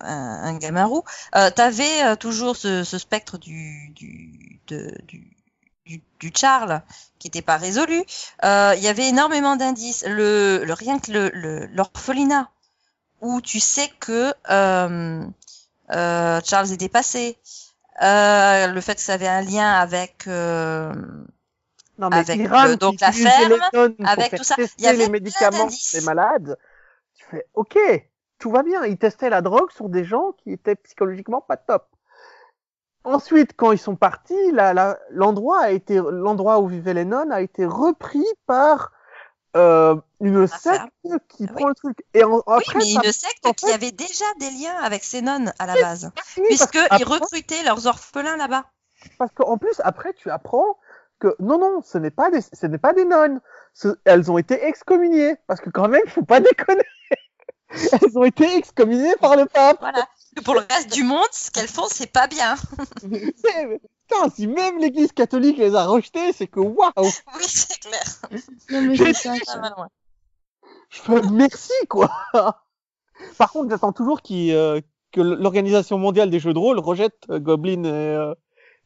[0.00, 1.02] un gamin roux.
[1.36, 5.36] Euh, T'avais euh, toujours ce, ce spectre du du, du
[5.86, 6.82] du, du Charles
[7.18, 8.04] qui n'était pas résolu.
[8.44, 10.04] Euh, Il y avait énormément d'indices.
[10.06, 12.50] Le, le rien que le le- l'orphelinat
[13.20, 15.26] où tu sais que euh,
[15.92, 17.38] euh, Charles était passé.
[18.02, 20.92] Euh, le fait que ça avait un lien avec euh,
[21.98, 23.54] Non, mais Avec Iran le- donc la ferme,
[24.04, 24.56] avec tout ça.
[24.78, 26.58] Il y avait les médicaments des malades.
[27.14, 27.78] Tu fais, ok,
[28.38, 28.84] tout va bien.
[28.84, 31.86] Ils testaient la drogue sur des gens qui étaient psychologiquement pas top.
[33.04, 34.34] Ensuite, quand ils sont partis,
[35.10, 38.92] l'endroit a été, l'endroit où vivaient les nonnes a été repris par
[39.56, 40.88] euh, une secte
[41.28, 41.98] qui Ah prend le truc.
[42.14, 45.04] Et en, Oui, après, mais ça une secte en qui avait déjà des liens avec
[45.04, 48.64] ces nonnes à la base, puisqu'ils recrutaient leurs orphelins là-bas.
[49.18, 50.78] Parce qu'en plus, après, tu apprends
[51.24, 53.40] que non, non, ce n'est pas des, ce n'est pas des nonnes.
[53.72, 55.36] Ce- elles ont été excommuniées.
[55.46, 56.82] Parce que quand même, faut pas déconner.
[57.70, 59.78] elles ont été excommuniées par le pape.
[59.80, 60.06] Voilà.
[60.44, 62.56] Pour le reste du monde, ce qu'elles font, c'est pas bien.
[63.02, 66.92] Putain, si même l'église catholique les a rejetées, c'est que waouh!
[66.96, 68.02] Oui, c'est clair.
[68.70, 69.34] Non, mais c'est ça.
[70.90, 72.10] Je merci, quoi!
[73.38, 74.80] Par contre, j'attends toujours qu'il, euh,
[75.12, 78.34] que l'Organisation mondiale des jeux de rôle rejette euh, Goblin et, euh,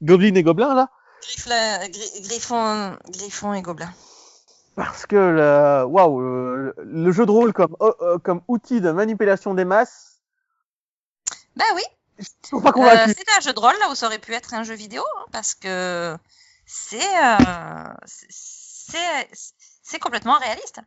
[0.03, 0.91] Goblin et Gobelin, là.
[1.23, 3.93] Griffla- Gri- Griffon, Griffon et Gobelin.
[4.77, 9.55] Parce que le, le, le jeu de rôle comme, euh, euh, comme outil de manipulation
[9.55, 10.21] des masses,
[11.57, 11.83] Bah oui,
[12.19, 14.75] je euh, c'est un jeu de rôle là où ça aurait pu être un jeu
[14.75, 16.17] vidéo, hein, parce que
[16.67, 17.95] c'est euh,
[20.01, 20.81] complètement réaliste.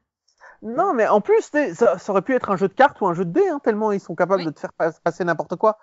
[0.61, 1.41] Non, mais en plus,
[1.73, 3.59] ça, ça aurait pu être un jeu de cartes ou un jeu de dés, hein,
[3.63, 4.45] tellement ils sont capables Oui.
[4.45, 5.77] de te faire pas- passer n'importe quoi.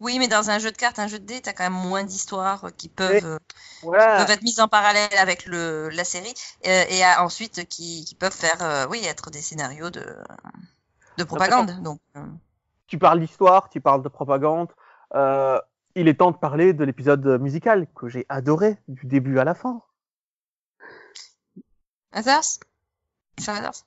[0.00, 2.04] Oui, mais dans un jeu de cartes, un jeu de dés, t'as quand même moins
[2.04, 3.38] d'histoires qui peuvent, euh,
[3.82, 4.18] Voilà.
[4.18, 6.34] peuvent être mises en parallèle avec le, la série
[6.66, 10.04] euh, et ensuite qui, qui peuvent faire, euh, oui, être des scénarios de,
[11.16, 11.80] de propagande.
[11.82, 12.00] Donc,
[12.86, 14.68] Tu parles d'histoire, tu parles de propagande.
[15.14, 15.60] Euh,
[15.94, 19.54] il est temps de parler de l'épisode musical que j'ai adoré du début à la
[19.54, 19.80] fin.
[22.16, 22.58] Others
[23.40, 23.84] Others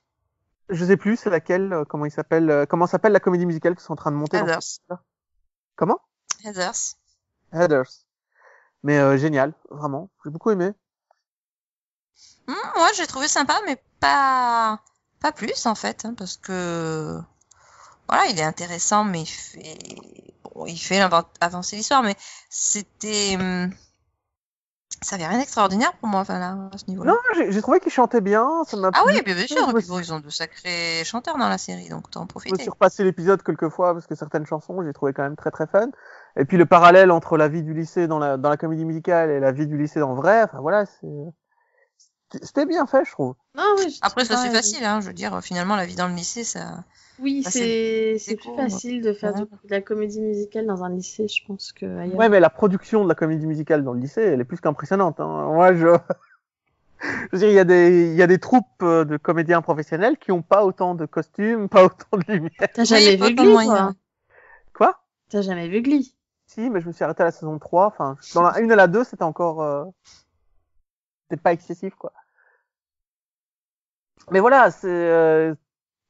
[0.70, 3.92] Je sais plus c'est laquelle, comment il s'appelle, comment s'appelle la comédie musicale qu'ils sont
[3.92, 4.40] en train de monter.
[4.40, 4.80] Others.
[5.78, 6.02] Comment?
[6.44, 6.96] Others.
[7.52, 8.06] Headers.
[8.82, 10.72] Mais euh, génial, vraiment, j'ai beaucoup aimé.
[12.46, 14.80] Hmm, moi, j'ai trouvé sympa, mais pas,
[15.20, 17.18] pas plus en fait, hein, parce que
[18.08, 19.78] voilà, il est intéressant, mais il fait,
[20.44, 22.16] bon, il fait avan- avancer l'histoire, mais
[22.50, 23.72] c'était, hum,
[25.00, 27.12] ça avait rien d'extraordinaire pour moi, enfin là, à ce niveau-là.
[27.12, 27.18] Non,
[27.50, 29.14] j'ai trouvé qu'il chantait bien, ça m'a Ah plu.
[29.14, 29.72] oui, bien, bien sûr.
[29.74, 32.70] Puis bon, ils ont de sacrés chanteurs dans la série, donc t'en Je me suis
[32.70, 35.88] repassé l'épisode quelques fois parce que certaines chansons, j'ai trouvé quand même très très fun.
[36.36, 39.30] Et puis le parallèle entre la vie du lycée dans la, dans la comédie musicale
[39.30, 40.84] et la vie du lycée dans le vrai, enfin voilà,
[42.42, 43.34] c'était bien fait, je trouve.
[43.54, 45.00] Non, oui, Après, ça c'est facile, hein.
[45.00, 46.84] Je veux dire, finalement, la vie dans le lycée, ça.
[47.20, 49.40] Oui, Bah, c'est c'est plus facile de faire ouais.
[49.40, 52.16] du- de la comédie musicale dans un lycée, je pense, que ailleurs.
[52.16, 55.18] Ouais, mais la production de la comédie musicale dans le lycée, elle est plus qu'impressionnante.
[55.20, 55.46] Hein.
[55.52, 55.86] Moi, je...
[57.00, 59.62] je veux dire, il y a des, il y a des troupes euh, de comédiens
[59.62, 62.50] professionnels qui ont pas autant de costumes, pas autant de lumière.
[62.72, 63.76] T'as jamais vu Glee, moyens.
[63.76, 63.94] toi
[64.74, 65.00] Quoi?
[65.28, 66.14] T'as jamais vu Glee?
[66.46, 67.86] Si, mais je me suis arrêté à la saison 3.
[67.86, 69.62] Enfin, dans la une à la 2, c'était encore...
[69.62, 69.84] Euh...
[71.28, 72.12] C'était pas excessif, quoi.
[74.30, 74.88] Mais voilà, c'est...
[74.88, 75.54] euh,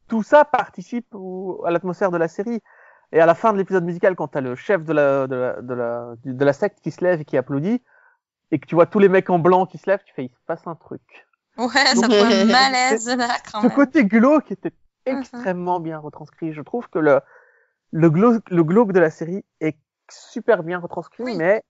[0.08, 2.60] Tout ça participe au- à l'atmosphère de la série.
[3.12, 5.62] Et à la fin de l'épisode musical, quand t'as le chef de la, de, la,
[5.62, 7.82] de, la, de la secte qui se lève et qui applaudit,
[8.50, 10.30] et que tu vois tous les mecs en blanc qui se lèvent, tu fais, il
[10.30, 11.00] se passe un truc.
[11.56, 11.66] Ouais,
[11.96, 13.74] ça fait malaise là, quand Ce même.
[13.76, 14.72] côté glauque était
[15.06, 15.18] Mhm.
[15.20, 16.52] extrêmement bien retranscrit.
[16.52, 17.20] Je trouve que le,
[17.92, 19.78] le, glauque, le glauque de la série est
[20.10, 21.36] super bien retranscrit, Oui.
[21.38, 21.62] mais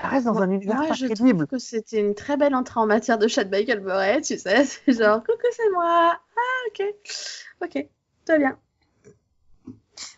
[0.00, 1.46] ça reste dans Moi- un univers Moi, pas je crédible.
[1.46, 4.64] trouve que c'était une très belle entrée en matière de Chad Michael Murray, tu sais.
[4.86, 6.18] C'est genre, coucou, c'est moi.
[6.36, 6.82] Ah, ok.
[7.62, 7.86] Ok,
[8.24, 8.58] très bien.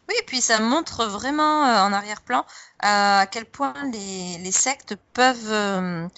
[0.08, 4.52] Oui, et puis ça montre vraiment euh, en arrière-plan euh, à quel point les, les
[4.52, 6.08] sectes peuvent, euh,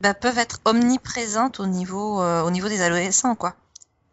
[0.00, 3.56] bah, peuvent être omniprésentes au niveau, euh, au niveau des adolescents, quoi.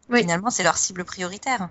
[0.08, 0.20] Oui.
[0.20, 1.68] Finalement, c'est leur cible prioritaire.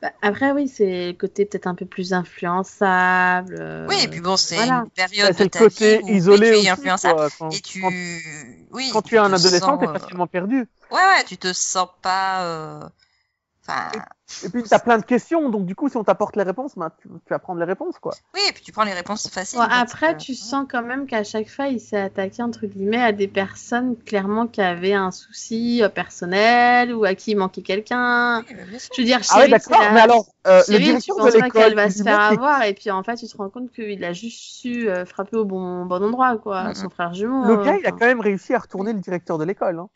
[0.00, 3.56] Bah, après, oui, c'est le côté peut-être un peu plus influençable.
[3.60, 4.84] euh, oui, et puis bon, c'est voilà.
[4.84, 7.30] une période c'est de le ta côté vie où isolé tu es aussi, influençable quoi.
[7.38, 7.90] Quand, et tu, quand,
[8.72, 10.66] oui, quand tu es un adolescent, sens, t'es euh, facilement perdu.
[10.90, 12.90] Ouais, ouais, tu te sens pas.
[13.70, 14.04] Enfin,
[14.44, 16.90] Et puis t'as plein de questions, donc du coup, si on t'apporte les réponses, ben,
[17.00, 18.12] tu, tu vas prendre les réponses, quoi.
[18.34, 19.58] oui, et puis tu prends les réponses faciles.
[19.58, 23.12] Parce après, tu sens quand même qu'à chaque fois, il s'est attaqué, entre guillemets, à
[23.12, 28.40] des personnes clairement qui avaient un souci euh, personnel ou à qui il manquait quelqu'un.
[28.48, 28.62] Oui, bah.
[28.94, 31.40] Je veux dire, Ah ouais, d'accord, c'est la- mais alors, euh, le tu directeur de
[31.40, 34.12] l'école, va se faire avoir et puis en fait, tu te rends compte qu'il a
[34.12, 36.74] juste su euh, frapper au bon, bon endroit, quoi.
[36.74, 37.44] Son frère jumeau.
[37.44, 39.78] le euh, gars, il a quand même réussi à retourner le directeur de l'école.
[39.78, 39.88] Hein.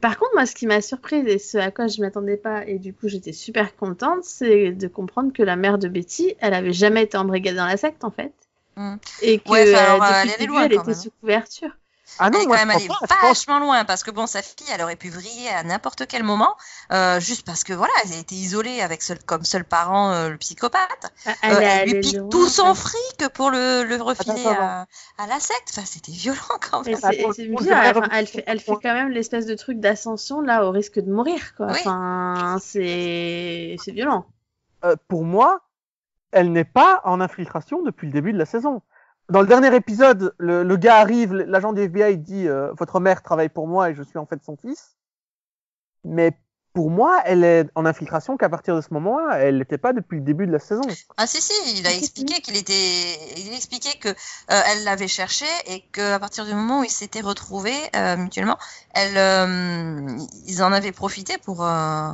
[0.00, 2.78] Par contre, moi, ce qui m'a surprise et ce à quoi je m'attendais pas, et
[2.78, 6.72] du coup, j'étais super contente, c'est de comprendre que la mère de Betty, elle avait
[6.72, 8.32] jamais été embrigadée dans la secte, en fait.
[8.76, 8.96] Mm.
[9.22, 11.70] Et que Ouais, euh, alors, depuis le début, loin, elle était sous couverture.
[12.18, 14.26] Ah non, elle est moi, quand même allée pas, pense- vachement loin parce que bon,
[14.26, 16.56] sa fille, elle aurait pu vriller à n'importe quel moment,
[16.92, 20.38] euh, juste parce que voilà, elle était isolée avec seul, comme seul parent euh, le
[20.38, 21.12] psychopathe.
[21.42, 24.86] Elle, Euh, elle, est lui pique loin, tout son fric pour le, le refiler à,
[25.18, 25.68] à la secte.
[25.70, 26.38] Enfin, c'était violent
[26.70, 26.96] quand même.
[27.02, 30.64] Ah, c'est bizarre, enfin, elle, fait, elle fait quand même l'espèce de truc d'ascension là
[30.64, 31.66] au risque de mourir quoi.
[31.72, 31.78] Oui.
[31.80, 34.26] Enfin, c'est c'est violent.
[34.84, 35.60] Euh, pour moi,
[36.32, 38.82] elle n'est pas en infiltration depuis le début de la saison.
[39.28, 43.22] Dans le dernier épisode, le, le gars arrive, l'agent du FBI dit euh, votre mère
[43.22, 44.96] travaille pour moi et je suis en fait son fils.
[46.04, 46.32] Mais
[46.76, 49.38] pour moi, elle est en infiltration qu'à partir de ce moment-là.
[49.38, 50.82] Elle n'était pas depuis le début de la saison.
[51.16, 54.14] Ah si si, il a expliqué qu'il était, il a expliqué que euh,
[54.48, 58.58] elle l'avait cherché et que à partir du moment où ils s'étaient retrouvés euh, mutuellement,
[58.94, 62.12] elle, euh, ils en avaient profité pour euh,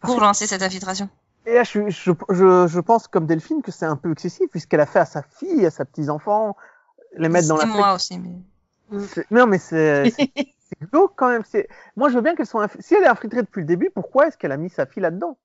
[0.00, 1.10] pour lancer cette infiltration.
[1.48, 4.80] Et là, je, je, je, je pense comme Delphine que c'est un peu excessif puisqu'elle
[4.80, 6.56] a fait à sa fille, à sa petits enfants,
[7.16, 8.18] les mettre dans la C'était moi aussi.
[8.18, 8.98] Mais...
[9.06, 11.42] C'est- Non, mais c'est c'est- c'est glauque quand même.
[11.48, 12.68] C'est moi, je veux bien qu'elle soit.
[12.80, 15.38] Si elle est infiltrée depuis le début, pourquoi est-ce qu'elle a mis sa fille là-dedans?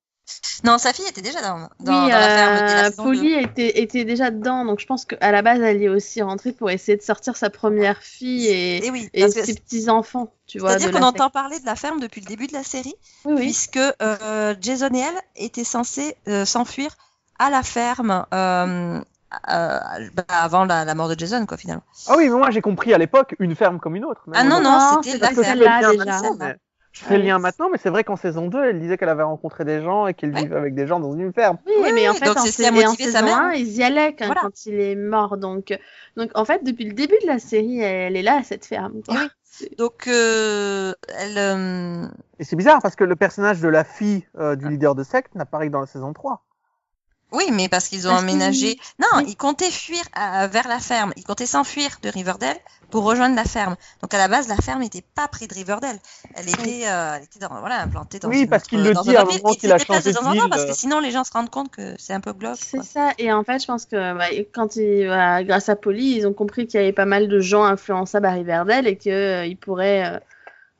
[0.63, 4.05] Non, sa fille était déjà dans, dans, oui, dans la ferme euh, Polly était, était
[4.05, 6.97] déjà dedans, donc je pense qu'à la base elle y est aussi rentrée pour essayer
[6.97, 8.51] de sortir sa première fille 2.
[8.53, 10.69] et, Et oui, et parce que ses petits enfants, tu vois.
[10.77, 13.25] C'est-à-dire qu'on entend parler de la ferme depuis le début de la série, secte.
[13.25, 13.41] Oui, oui.
[13.41, 16.95] puisque euh, Jason et elle étaient censés euh, s'enfuir
[17.39, 19.01] à la ferme euh,
[19.49, 19.79] euh,
[20.13, 21.83] bah, avant la, la mort de Jason, quoi, finalement.
[22.07, 24.21] Ah oui, mais moi j'ai compris à l'époque une ferme comme une autre.
[24.33, 26.37] Ah non, non, Non, c'était c'est la ferme.
[26.37, 26.55] déjà.
[26.93, 29.23] Je fais le lien maintenant, mais c'est vrai qu'en saison 2, elle disait qu'elle avait
[29.23, 30.43] rencontré des gens et qu'elle Ouais.
[30.43, 31.57] vivait avec des gens dans une ferme.
[31.65, 33.35] Oui, Oui, mais en fait, en, en saison mère.
[33.35, 34.41] 1, ils y allaient quand, Voilà.
[34.41, 35.37] quand il est mort.
[35.37, 35.77] Donc,
[36.17, 39.01] donc, en fait, depuis le début de la série, elle est là, cette ferme.
[39.07, 39.15] quoi.
[39.17, 39.69] Oui.
[39.77, 42.05] Donc, euh, elle, euh,
[42.39, 45.33] Et c'est bizarre parce que le personnage de la fille euh, du leader de secte
[45.35, 46.43] n'apparaît que dans la saison 3.
[47.33, 48.77] Oui, mais parce qu'ils ont Parce emménagé.
[48.99, 49.25] Non, Oui.
[49.27, 51.13] ils comptaient fuir euh, vers la ferme.
[51.17, 52.57] Ils comptaient s'enfuir de Riverdale
[52.91, 53.75] pour rejoindre la ferme.
[54.01, 55.97] Donc, à la base, la ferme n'était pas prise de Riverdale.
[56.35, 59.01] Elle était, euh, elle était dans, voilà, implantée dans Oui, une parce qu'il le dans
[59.01, 60.75] dit un à un moment qu'il a Ils changé de ville, Parce que euh.
[60.75, 62.57] sinon, les gens se rendent compte que c'est un peu glauque.
[62.61, 63.11] C'est ça.
[63.17, 66.33] Et en fait, je pense que bah, quand ils, voilà, grâce à Polly, ils ont
[66.33, 70.19] compris qu'il y avait pas mal de gens influençables à Riverdale et qu'ils pourraient euh,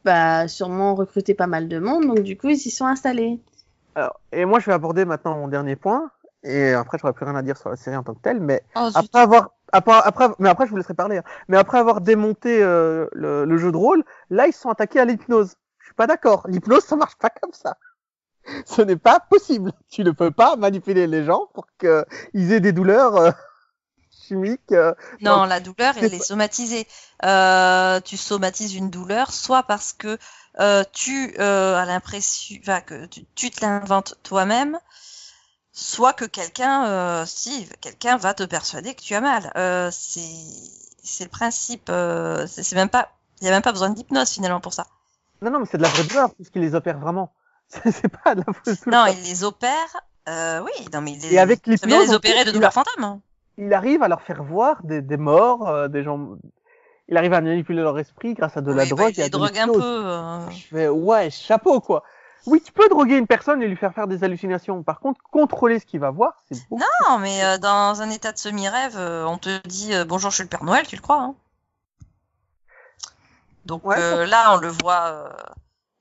[0.05, 2.05] bah, sûrement recruter pas mal de monde.
[2.05, 3.39] Donc, du coup, ils s'y sont installés.
[3.95, 6.11] Alors, et moi, je vais aborder maintenant mon dernier point.
[6.43, 8.39] Et après, j'aurais plus rien à dire sur la série en tant que telle.
[8.41, 11.17] Mais Oh, après avoir, après, après, mais après, je vous laisserai parler.
[11.17, 11.23] hein.
[11.47, 15.06] Mais après avoir démonté euh, le, le jeu de rôle, là, ils sont attaqués à
[15.06, 15.56] l'hypnose.
[15.79, 16.45] Je suis pas d'accord.
[16.47, 17.77] L'hypnose, ça marche pas comme ça.
[18.65, 19.71] Ce n'est pas possible.
[19.89, 23.32] Tu ne peux pas manipuler les gens pour qu'ils aient des douleurs euh,
[24.12, 24.71] chimiques.
[24.71, 24.93] euh.
[25.21, 26.88] Non, la douleur, elle est somatisée.
[27.23, 30.17] Euh, tu somatises une douleur, soit parce que
[30.60, 34.77] euh, tu euh, as l'impression, enfin que tu, tu te l'inventes toi-même,
[35.73, 39.51] soit que quelqu'un, euh, si quelqu'un va te persuader que tu as mal.
[39.57, 40.21] Euh, c'est
[41.03, 41.88] c'est le principe.
[41.89, 43.09] Euh, c'est même pas,
[43.41, 44.86] il y a même pas besoin d'hypnose finalement pour ça.
[45.41, 47.33] Non, non, mais c'est de la vraie douleur puisqu'ils les opèrent vraiment.
[47.69, 49.09] C'est pas de la fausse Non, douleur.
[49.09, 49.97] il les opère.
[50.29, 52.71] Euh, oui, non mais il les, Et avec l'hypnose, les opérer de il douleurs a-
[52.71, 53.03] fantômes.
[53.03, 53.19] hein.
[53.57, 56.38] il arrive à leur faire voir des, des morts, euh, des gens.
[57.09, 59.25] Il arrive à manipuler leur esprit grâce à de la bah, drogue il et à
[59.25, 59.81] les de drogue un peu.
[59.81, 60.49] euh.
[60.51, 62.03] Je fais ouais, chapeau quoi.
[62.45, 64.84] Oui, tu peux droguer une personne et lui faire faire des hallucinations.
[64.84, 66.82] Par contre, contrôler ce qu'il va voir, c'est beaucoup.
[67.08, 70.36] Non, mais euh, dans un état de semi-rêve, euh, on te dit euh, bonjour, je
[70.36, 71.36] suis le Père Noël, tu le crois hein
[73.65, 75.06] Donc Ouais, euh, là, on le voit.
[75.08, 75.29] euh,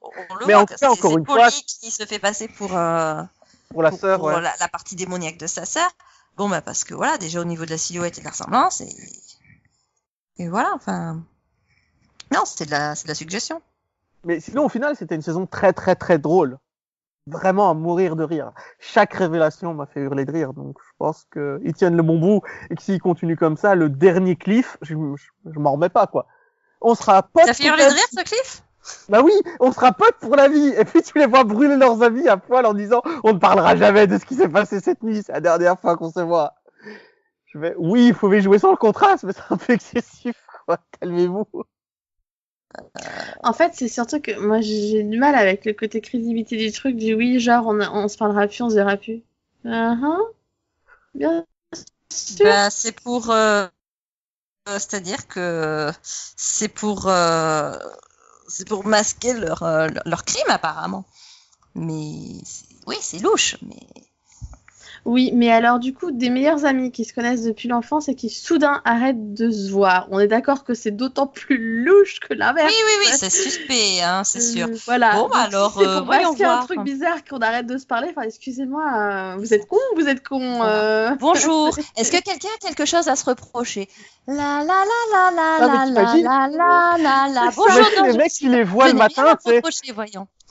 [0.00, 3.22] on le Mais voit en c'est- encore une fois- qui se fait passer pour, euh,
[3.70, 4.40] pour la pour- sœur, pour ouais.
[4.40, 5.88] la, la partie démoniaque de sa sœur.
[6.36, 8.80] Bon, bah parce que voilà, déjà au niveau de la silhouette et de la ressemblance,
[8.80, 8.92] et,
[10.38, 11.22] et voilà, enfin.
[12.32, 13.60] Non, c'est de la, c'est de la suggestion.
[14.24, 16.58] Mais sinon, au final, c'était une saison très très très drôle.
[17.26, 18.52] Vraiment à mourir de rire.
[18.80, 20.52] Chaque révélation m'a fait hurler de rire.
[20.54, 23.88] Donc, je pense qu'ils tiennent le bon bout et que s'ils continuent comme ça, le
[23.88, 26.26] dernier cliff, je, je, je m'en remets pas quoi.
[26.80, 27.46] On sera potes.
[27.46, 28.64] Ça fait hurler de rire, ce cliff?
[29.08, 30.74] Bah oui, on sera potes pour la vie.
[30.76, 33.76] Et puis tu les vois brûler leurs amis à poil en disant on ne parlera
[33.76, 35.22] jamais de ce qui s'est passé cette nuit.
[35.24, 36.54] C'est la dernière fois qu'on se voit.
[37.46, 40.36] Je vais oui, il faut jouer sans le contraste, mais c'est un peu excessif.
[40.66, 40.78] Quoi.
[41.00, 41.46] Calmez-vous.
[43.42, 46.96] En fait, c'est surtout que moi, j'ai du mal avec le côté crédibilité du truc,
[46.96, 49.22] du oui, genre, on, on se parlera plus, on se verra plus.
[49.64, 50.18] Ah, ah.
[51.14, 51.44] Bien
[52.10, 52.46] sûr.
[52.46, 53.30] Bah, c'est pour.
[53.30, 53.66] euh,
[54.68, 57.08] euh, C'est-à-dire que c'est pour.
[57.08, 57.76] euh,
[58.48, 61.04] C'est pour masquer leur, euh, leur crime, apparemment.
[61.74, 62.40] Mais.
[62.86, 63.80] Oui, c'est louche, mais.
[65.04, 68.30] Oui, mais alors du coup, des meilleurs amis qui se connaissent depuis l'enfance et qui
[68.30, 70.06] soudain arrêtent de se voir.
[70.12, 72.68] On est d'accord que c'est d'autant plus louche que l'inverse.
[72.72, 74.68] Oui, oui, oui, c'est suspect, hein, c'est sûr.
[74.68, 75.14] Euh, voilà.
[75.14, 76.66] Bon, Donc, alors, si c'est euh, pour voyons masquer un voir.
[76.66, 78.08] truc bizarre qu'on arrête de se parler.
[78.10, 80.40] Enfin, excusez-moi, euh, vous êtes con, vous êtes con.
[80.62, 81.10] euh.
[81.18, 81.76] Bonjour.
[81.96, 83.88] Est-ce que quelqu'un a quelque chose à se reprocher?
[84.28, 84.64] La la la
[85.10, 87.50] la la Ah, la la la la la la.
[87.56, 88.16] Bonjour.
[88.16, 89.62] Mecs suis- qui les voient je le matin, tu sais,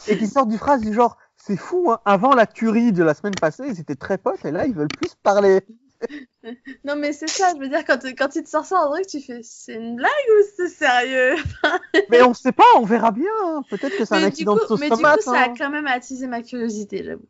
[0.09, 3.13] et qui sortent du phrase du genre c'est fou hein, avant la tuerie de la
[3.13, 5.62] semaine passée ils étaient très potes et là ils veulent plus parler
[6.84, 9.06] Non, mais c'est ça, je veux dire, quand, quand il te sort ça en truc,
[9.06, 11.36] tu fais c'est une blague ou c'est sérieux?
[12.10, 13.62] Mais on sait pas on verra bien hein.
[13.69, 15.54] peut-être que c'est un accident coup, de sauce mais du coup, ça a hein.
[15.56, 17.27] quand même attisé ma curiosité, j'avoue.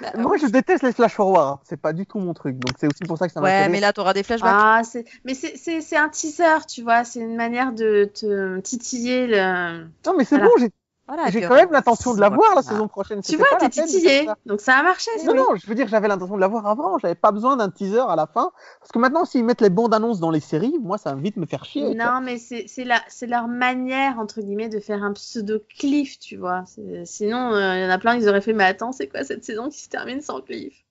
[0.00, 2.86] Bah, moi je déteste les flash forward c'est pas du tout mon truc donc c'est
[2.86, 4.52] aussi pour ça que ça Ouais, m'intéresse mais là, t'auras des flashbacks.
[4.54, 5.04] Ah, c'est...
[5.24, 9.86] Mais c'est, un teaser, tu vois, c'est une manière de te titiller le.
[10.06, 10.50] non mais c'est Voilà.
[10.50, 10.70] bon j'ai
[11.06, 12.68] Voilà, j'ai quand même l'intention de la voir la voilà.
[12.68, 15.10] saison prochaine Tu vois, t'es titillé, donc ça a marché.
[15.26, 17.68] non, non, je veux dire, j'avais l'intention de la voir avant, j'avais pas besoin d'un
[17.68, 18.52] teaser à la fin.
[18.80, 21.36] Parce que maintenant, s'ils mettent les bandes annonces dans les séries, moi, ça va vite
[21.36, 21.94] me faire chier.
[21.94, 26.38] Non, mais c'est, c'est, la, c'est leur manière, entre guillemets, de faire un pseudo-cliff, tu
[26.38, 26.64] vois.
[27.04, 29.44] Sinon, euh, il y en a plein, ils auraient fait, mais attends, c'est quoi cette
[29.44, 30.84] saison qui se termine sans cliff?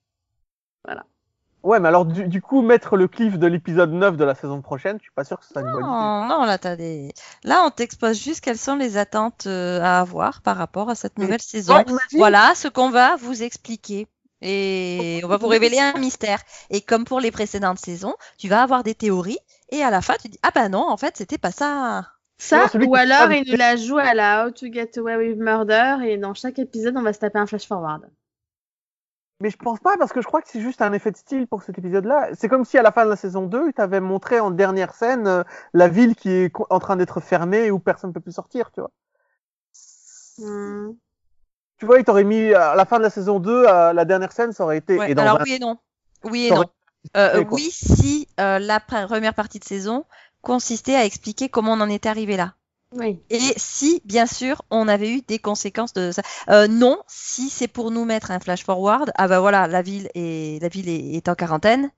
[1.64, 4.60] Ouais, mais alors, du, du coup, mettre le cliff de l'épisode 9 de la saison
[4.60, 5.90] prochaine, je suis pas sûr que ce soit une bonne idée.
[5.90, 7.12] Non, non, là, t'as des.
[7.42, 11.16] Là, on t'expose juste quelles sont les attentes euh, à avoir par rapport à cette
[11.18, 11.74] Mais- nouvelle saison.
[11.76, 14.06] Ouais, Voilà ce qu'on va vous expliquer.
[14.42, 16.38] Et on va vous révéler un mystère.
[16.68, 19.38] Et comme pour les précédentes saisons, tu vas avoir des théories.
[19.70, 22.06] Et à la fin, tu dis Ah bah non, en fait, c'était pas ça.
[22.36, 25.38] Ça, Non, ou alors ils nous la jouent à la How to Get Away with
[25.38, 28.02] Murder, et dans chaque épisode, on va se taper un flash forward.
[29.44, 31.46] Mais je pense pas, parce que je crois que c'est juste un effet de style
[31.46, 32.30] pour cet épisode-là.
[32.32, 34.94] C'est comme si à la fin de la saison 2, ils t'avaient montré en dernière
[34.94, 35.42] scène euh,
[35.74, 38.70] la ville qui est en train d'être fermée et où personne ne peut plus sortir,
[38.72, 38.90] tu vois.
[40.38, 40.92] Hmm.
[41.76, 44.32] Tu vois, ils t'auraient mis à la fin de la saison 2, à la dernière
[44.32, 44.98] scène, ça aurait été.
[44.98, 45.76] Ouais, et dans alors un- oui et non.
[46.24, 46.64] Oui et non.
[47.18, 47.56] Euh, quoi.
[47.56, 50.06] oui, si euh, la pre- première partie de saison
[50.40, 52.54] consistait à expliquer comment on en était arrivé là.
[52.94, 53.22] Oui.
[53.30, 56.22] Et si, bien sûr, on avait eu des conséquences de ça.
[56.50, 60.08] Euh, non, si c'est pour nous mettre un flash forward, ah bah voilà, la ville
[60.14, 61.90] est, la ville est, est en quarantaine.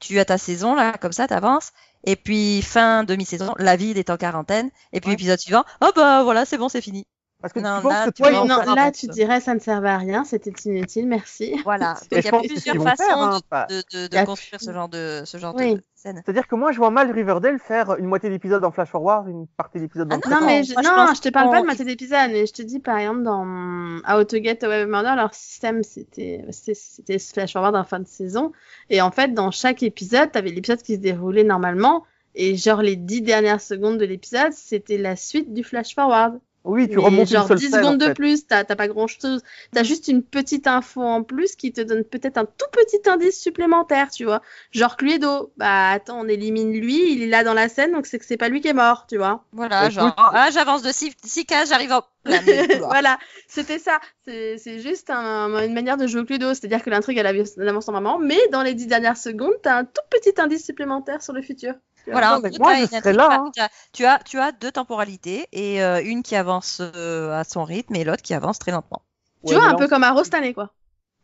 [0.00, 1.72] Tu as ta saison là, comme ça, t'avances.
[2.04, 4.70] Et puis fin demi-saison, la ville est en quarantaine.
[4.92, 5.14] Et puis Ouais.
[5.14, 7.06] épisode suivant, oh bah voilà, c'est bon, c'est fini.
[7.44, 9.58] Parce que Non, tu penses là, que tu toi, non, là, tu dirais ça ne
[9.60, 11.60] servait à rien, c'était inutile, merci.
[11.64, 11.94] Voilà.
[12.10, 14.60] Il y a plusieurs façons faire, hein, de, pas- de, de- de Y a- construire
[14.62, 15.74] ce genre de, ce genre Oui.
[15.74, 16.22] de scène.
[16.24, 19.46] C'est-à-dire que moi, je vois mal Riverdale faire une moitié d'épisode en flash forward, une
[19.58, 21.28] partie d'épisode dans Ah le Non, flash mais je, moi, je non, pense je te
[21.28, 23.44] parle pas de mater d'épisode, mais je te dis par exemple dans
[24.08, 28.06] How to Get Away with Murder, leur système c'était c'était flash forward en fin de
[28.08, 28.52] saison,
[28.88, 32.04] et en fait dans chaque épisode, t'avais l'épisode qui se déroulait normalement,
[32.34, 36.40] et genre les dix dernières secondes de l'épisode, c'était la suite du flash forward.
[36.64, 38.74] Oui, tu Mais remontes genre une seule 10 scène, secondes en de plus, t'as t'as
[38.74, 39.42] pas grand chose.
[39.72, 43.38] T'as juste une petite info en plus qui te donne peut-être un tout petit indice
[43.38, 44.40] supplémentaire, tu vois.
[44.70, 48.18] Genre Cluedo, bah attends, on élimine lui, il est là dans la scène, donc c'est
[48.18, 49.44] que c'est pas lui qui est mort, tu vois.
[49.52, 52.40] Voilà, Écoute- genre, ah, j'avance de 6 cases, j'arrive en plein
[52.88, 54.00] voilà, c'était ça.
[54.24, 57.58] C'est c'est juste un- une manière de jouer au Cluedo, c'est-à-dire que l'intrigue elle avance
[57.58, 61.20] elle avance normalement, mais dans les 10 dernières secondes, t'as un tout petit indice supplémentaire
[61.22, 61.74] sur le futur.
[62.06, 63.50] Voilà, Non, moi, je serais là, hein.
[63.92, 68.04] tu as- Tu deux temporalités et euh, une qui avance euh, à son rythme et
[68.04, 69.02] l'autre qui avance très lentement.
[69.46, 70.70] Tu vois, un peu on- comme un Rostané, quoi.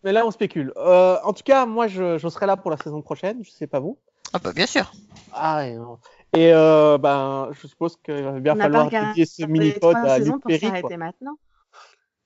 [0.05, 0.73] Mais là, on spécule.
[0.77, 3.45] Euh, en tout cas, moi, je, je serai là pour la saison prochaine.
[3.45, 3.99] Je sais pas vous.
[4.33, 4.93] Ah bah bien sûr.
[5.35, 5.99] Ah, ouais, non.
[6.33, 10.43] Et euh, ben, je suppose qu'il va bien On falloir dédier ce mini-pod à Luc
[10.47, 10.61] Perry.
[10.61, 10.97] s'arrêter Quoi.
[10.97, 11.37] maintenant.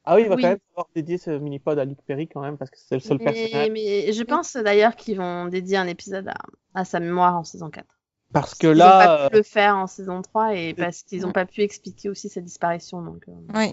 [0.05, 0.43] Ah oui, il va Oui.
[0.43, 3.01] quand même falloir dédier ce mini-pod à Luc Perry quand même, parce que c'est le
[3.01, 3.71] seul Mais, personnage.
[3.73, 6.35] mais je pense d'ailleurs qu'ils vont dédier un épisode à,
[6.75, 7.87] à sa mémoire en saison 4.
[8.35, 11.03] Parce que Ils n'ont là, pas pu euh, le faire en saison 3 et parce
[11.03, 13.01] qu'ils n'ont pas pu expliquer aussi sa disparition.
[13.01, 13.33] Donc, euh.
[13.55, 13.73] Oui.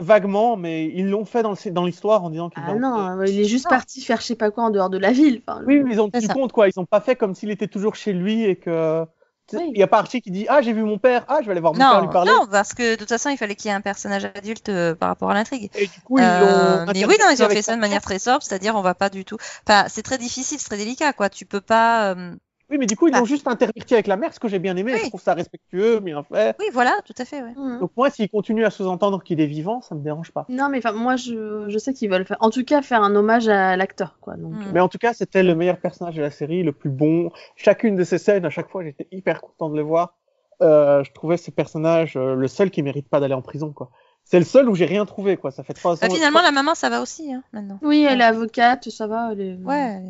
[0.00, 3.66] vaguement, mais ils l'ont fait dans l'histoire en disant qu'ils Ah non, il est juste
[3.66, 3.70] Non.
[3.70, 5.42] parti faire je sais pas quoi en dehors de la ville.
[5.46, 6.68] Enfin, Oui, mais ils ont tenu compte, quoi.
[6.68, 9.04] Ils ont pas fait comme s'il était toujours chez lui et que.
[9.50, 9.70] sais, Oui.
[9.74, 11.52] Il y a pas Archie qui dit Ah, j'ai vu mon père, ah, je vais
[11.52, 12.30] aller voir mon père Non, lui parler.
[12.32, 14.94] non, parce que de toute façon, il fallait qu'il y ait un personnage adulte euh,
[14.94, 15.70] par rapport à l'intrigue.
[15.74, 16.92] Et du coup, ils Euh, l'ont.
[16.94, 19.10] mais oui, non, ils ont fait ça de manière très sobre, c'est-à-dire on va pas
[19.10, 19.36] du tout.
[19.68, 21.28] Enfin, c'est très difficile, c'est très délicat, quoi.
[21.28, 22.14] Tu peux pas.
[22.14, 22.34] euh,
[22.72, 23.18] Oui, mais du coup, ils Ah.
[23.18, 24.94] l'ont juste interverti avec la mère, ce que j'ai bien aimé.
[24.94, 25.00] Oui.
[25.04, 26.56] Je trouve ça respectueux, bien fait.
[26.58, 27.52] Oui, voilà, tout à fait, ouais.
[27.54, 27.80] Mhm.
[27.80, 30.46] Donc, moi, s'ils continuent à sous-entendre qu'il est vivant, ça me dérange pas.
[30.48, 33.46] Non, mais moi, je, je sais qu'ils veulent faire, en tout cas, faire un hommage
[33.48, 34.36] à l'acteur, quoi.
[34.36, 34.62] Donc, Mhm.
[34.62, 37.30] euh, Mais en tout cas, c'était le meilleur personnage de la série, le plus bon.
[37.56, 40.14] Chacune de ces scènes, à chaque fois, j'étais hyper content de le voir.
[40.62, 43.90] Euh, je trouvais ce personnage euh, le seul qui mérite pas d'aller en prison, quoi.
[44.24, 45.50] C'est le seul où j'ai rien trouvé, quoi.
[45.50, 46.14] Ça fait trois Bah, ans.
[46.14, 47.78] finalement, la maman, ça va aussi, hein, maintenant.
[47.82, 49.30] Oui, elle est avocate, ça va.
[49.32, 50.00] Elle est, Ouais.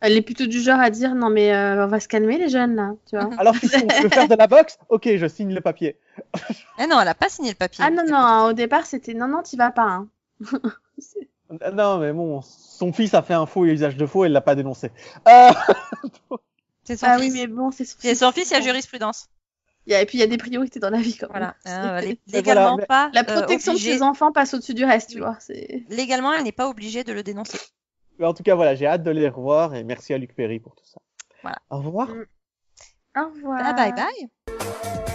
[0.00, 2.48] Elle est plutôt du genre à dire non, mais euh, on va se calmer, les
[2.48, 2.92] jeunes, là.
[3.08, 3.30] Tu vois.
[3.38, 5.96] Alors, si tu veux faire de la boxe, ok, je signe le papier.
[6.78, 7.84] Eh non, elle a pas signé le papier.
[7.86, 9.82] Ah non, non, au départ, c'était non, non, t'y vas pas.
[9.82, 10.08] Hein.
[11.72, 14.54] Non, mais bon, son fils a fait un faux usage de faux, elle l'a pas
[14.54, 14.90] dénoncé.
[15.26, 15.50] Euh...
[16.84, 17.32] C'est son Ah fils.
[17.34, 19.28] oui, mais bon, c'est son C'est son fils, il y a jurisprudence.
[19.86, 21.52] Il y a- Et puis il y a des priorités dans la vie quand même.
[21.64, 22.00] Voilà.
[22.00, 23.10] Mais légalement voilà, pas.
[23.12, 25.36] La euh, protection de ses enfants passe au-dessus du reste, tu vois.
[25.40, 25.84] C'est.
[25.90, 27.58] Légalement, elle n'est pas obligée de le dénoncer.
[28.18, 30.58] Mais en tout cas, voilà, j'ai hâte de les revoir et merci à Luc Perry
[30.58, 31.00] pour tout ça.
[31.42, 31.58] Voilà.
[31.70, 32.08] Au revoir.
[33.16, 33.60] Au revoir.
[33.64, 35.14] Ah, bye bye.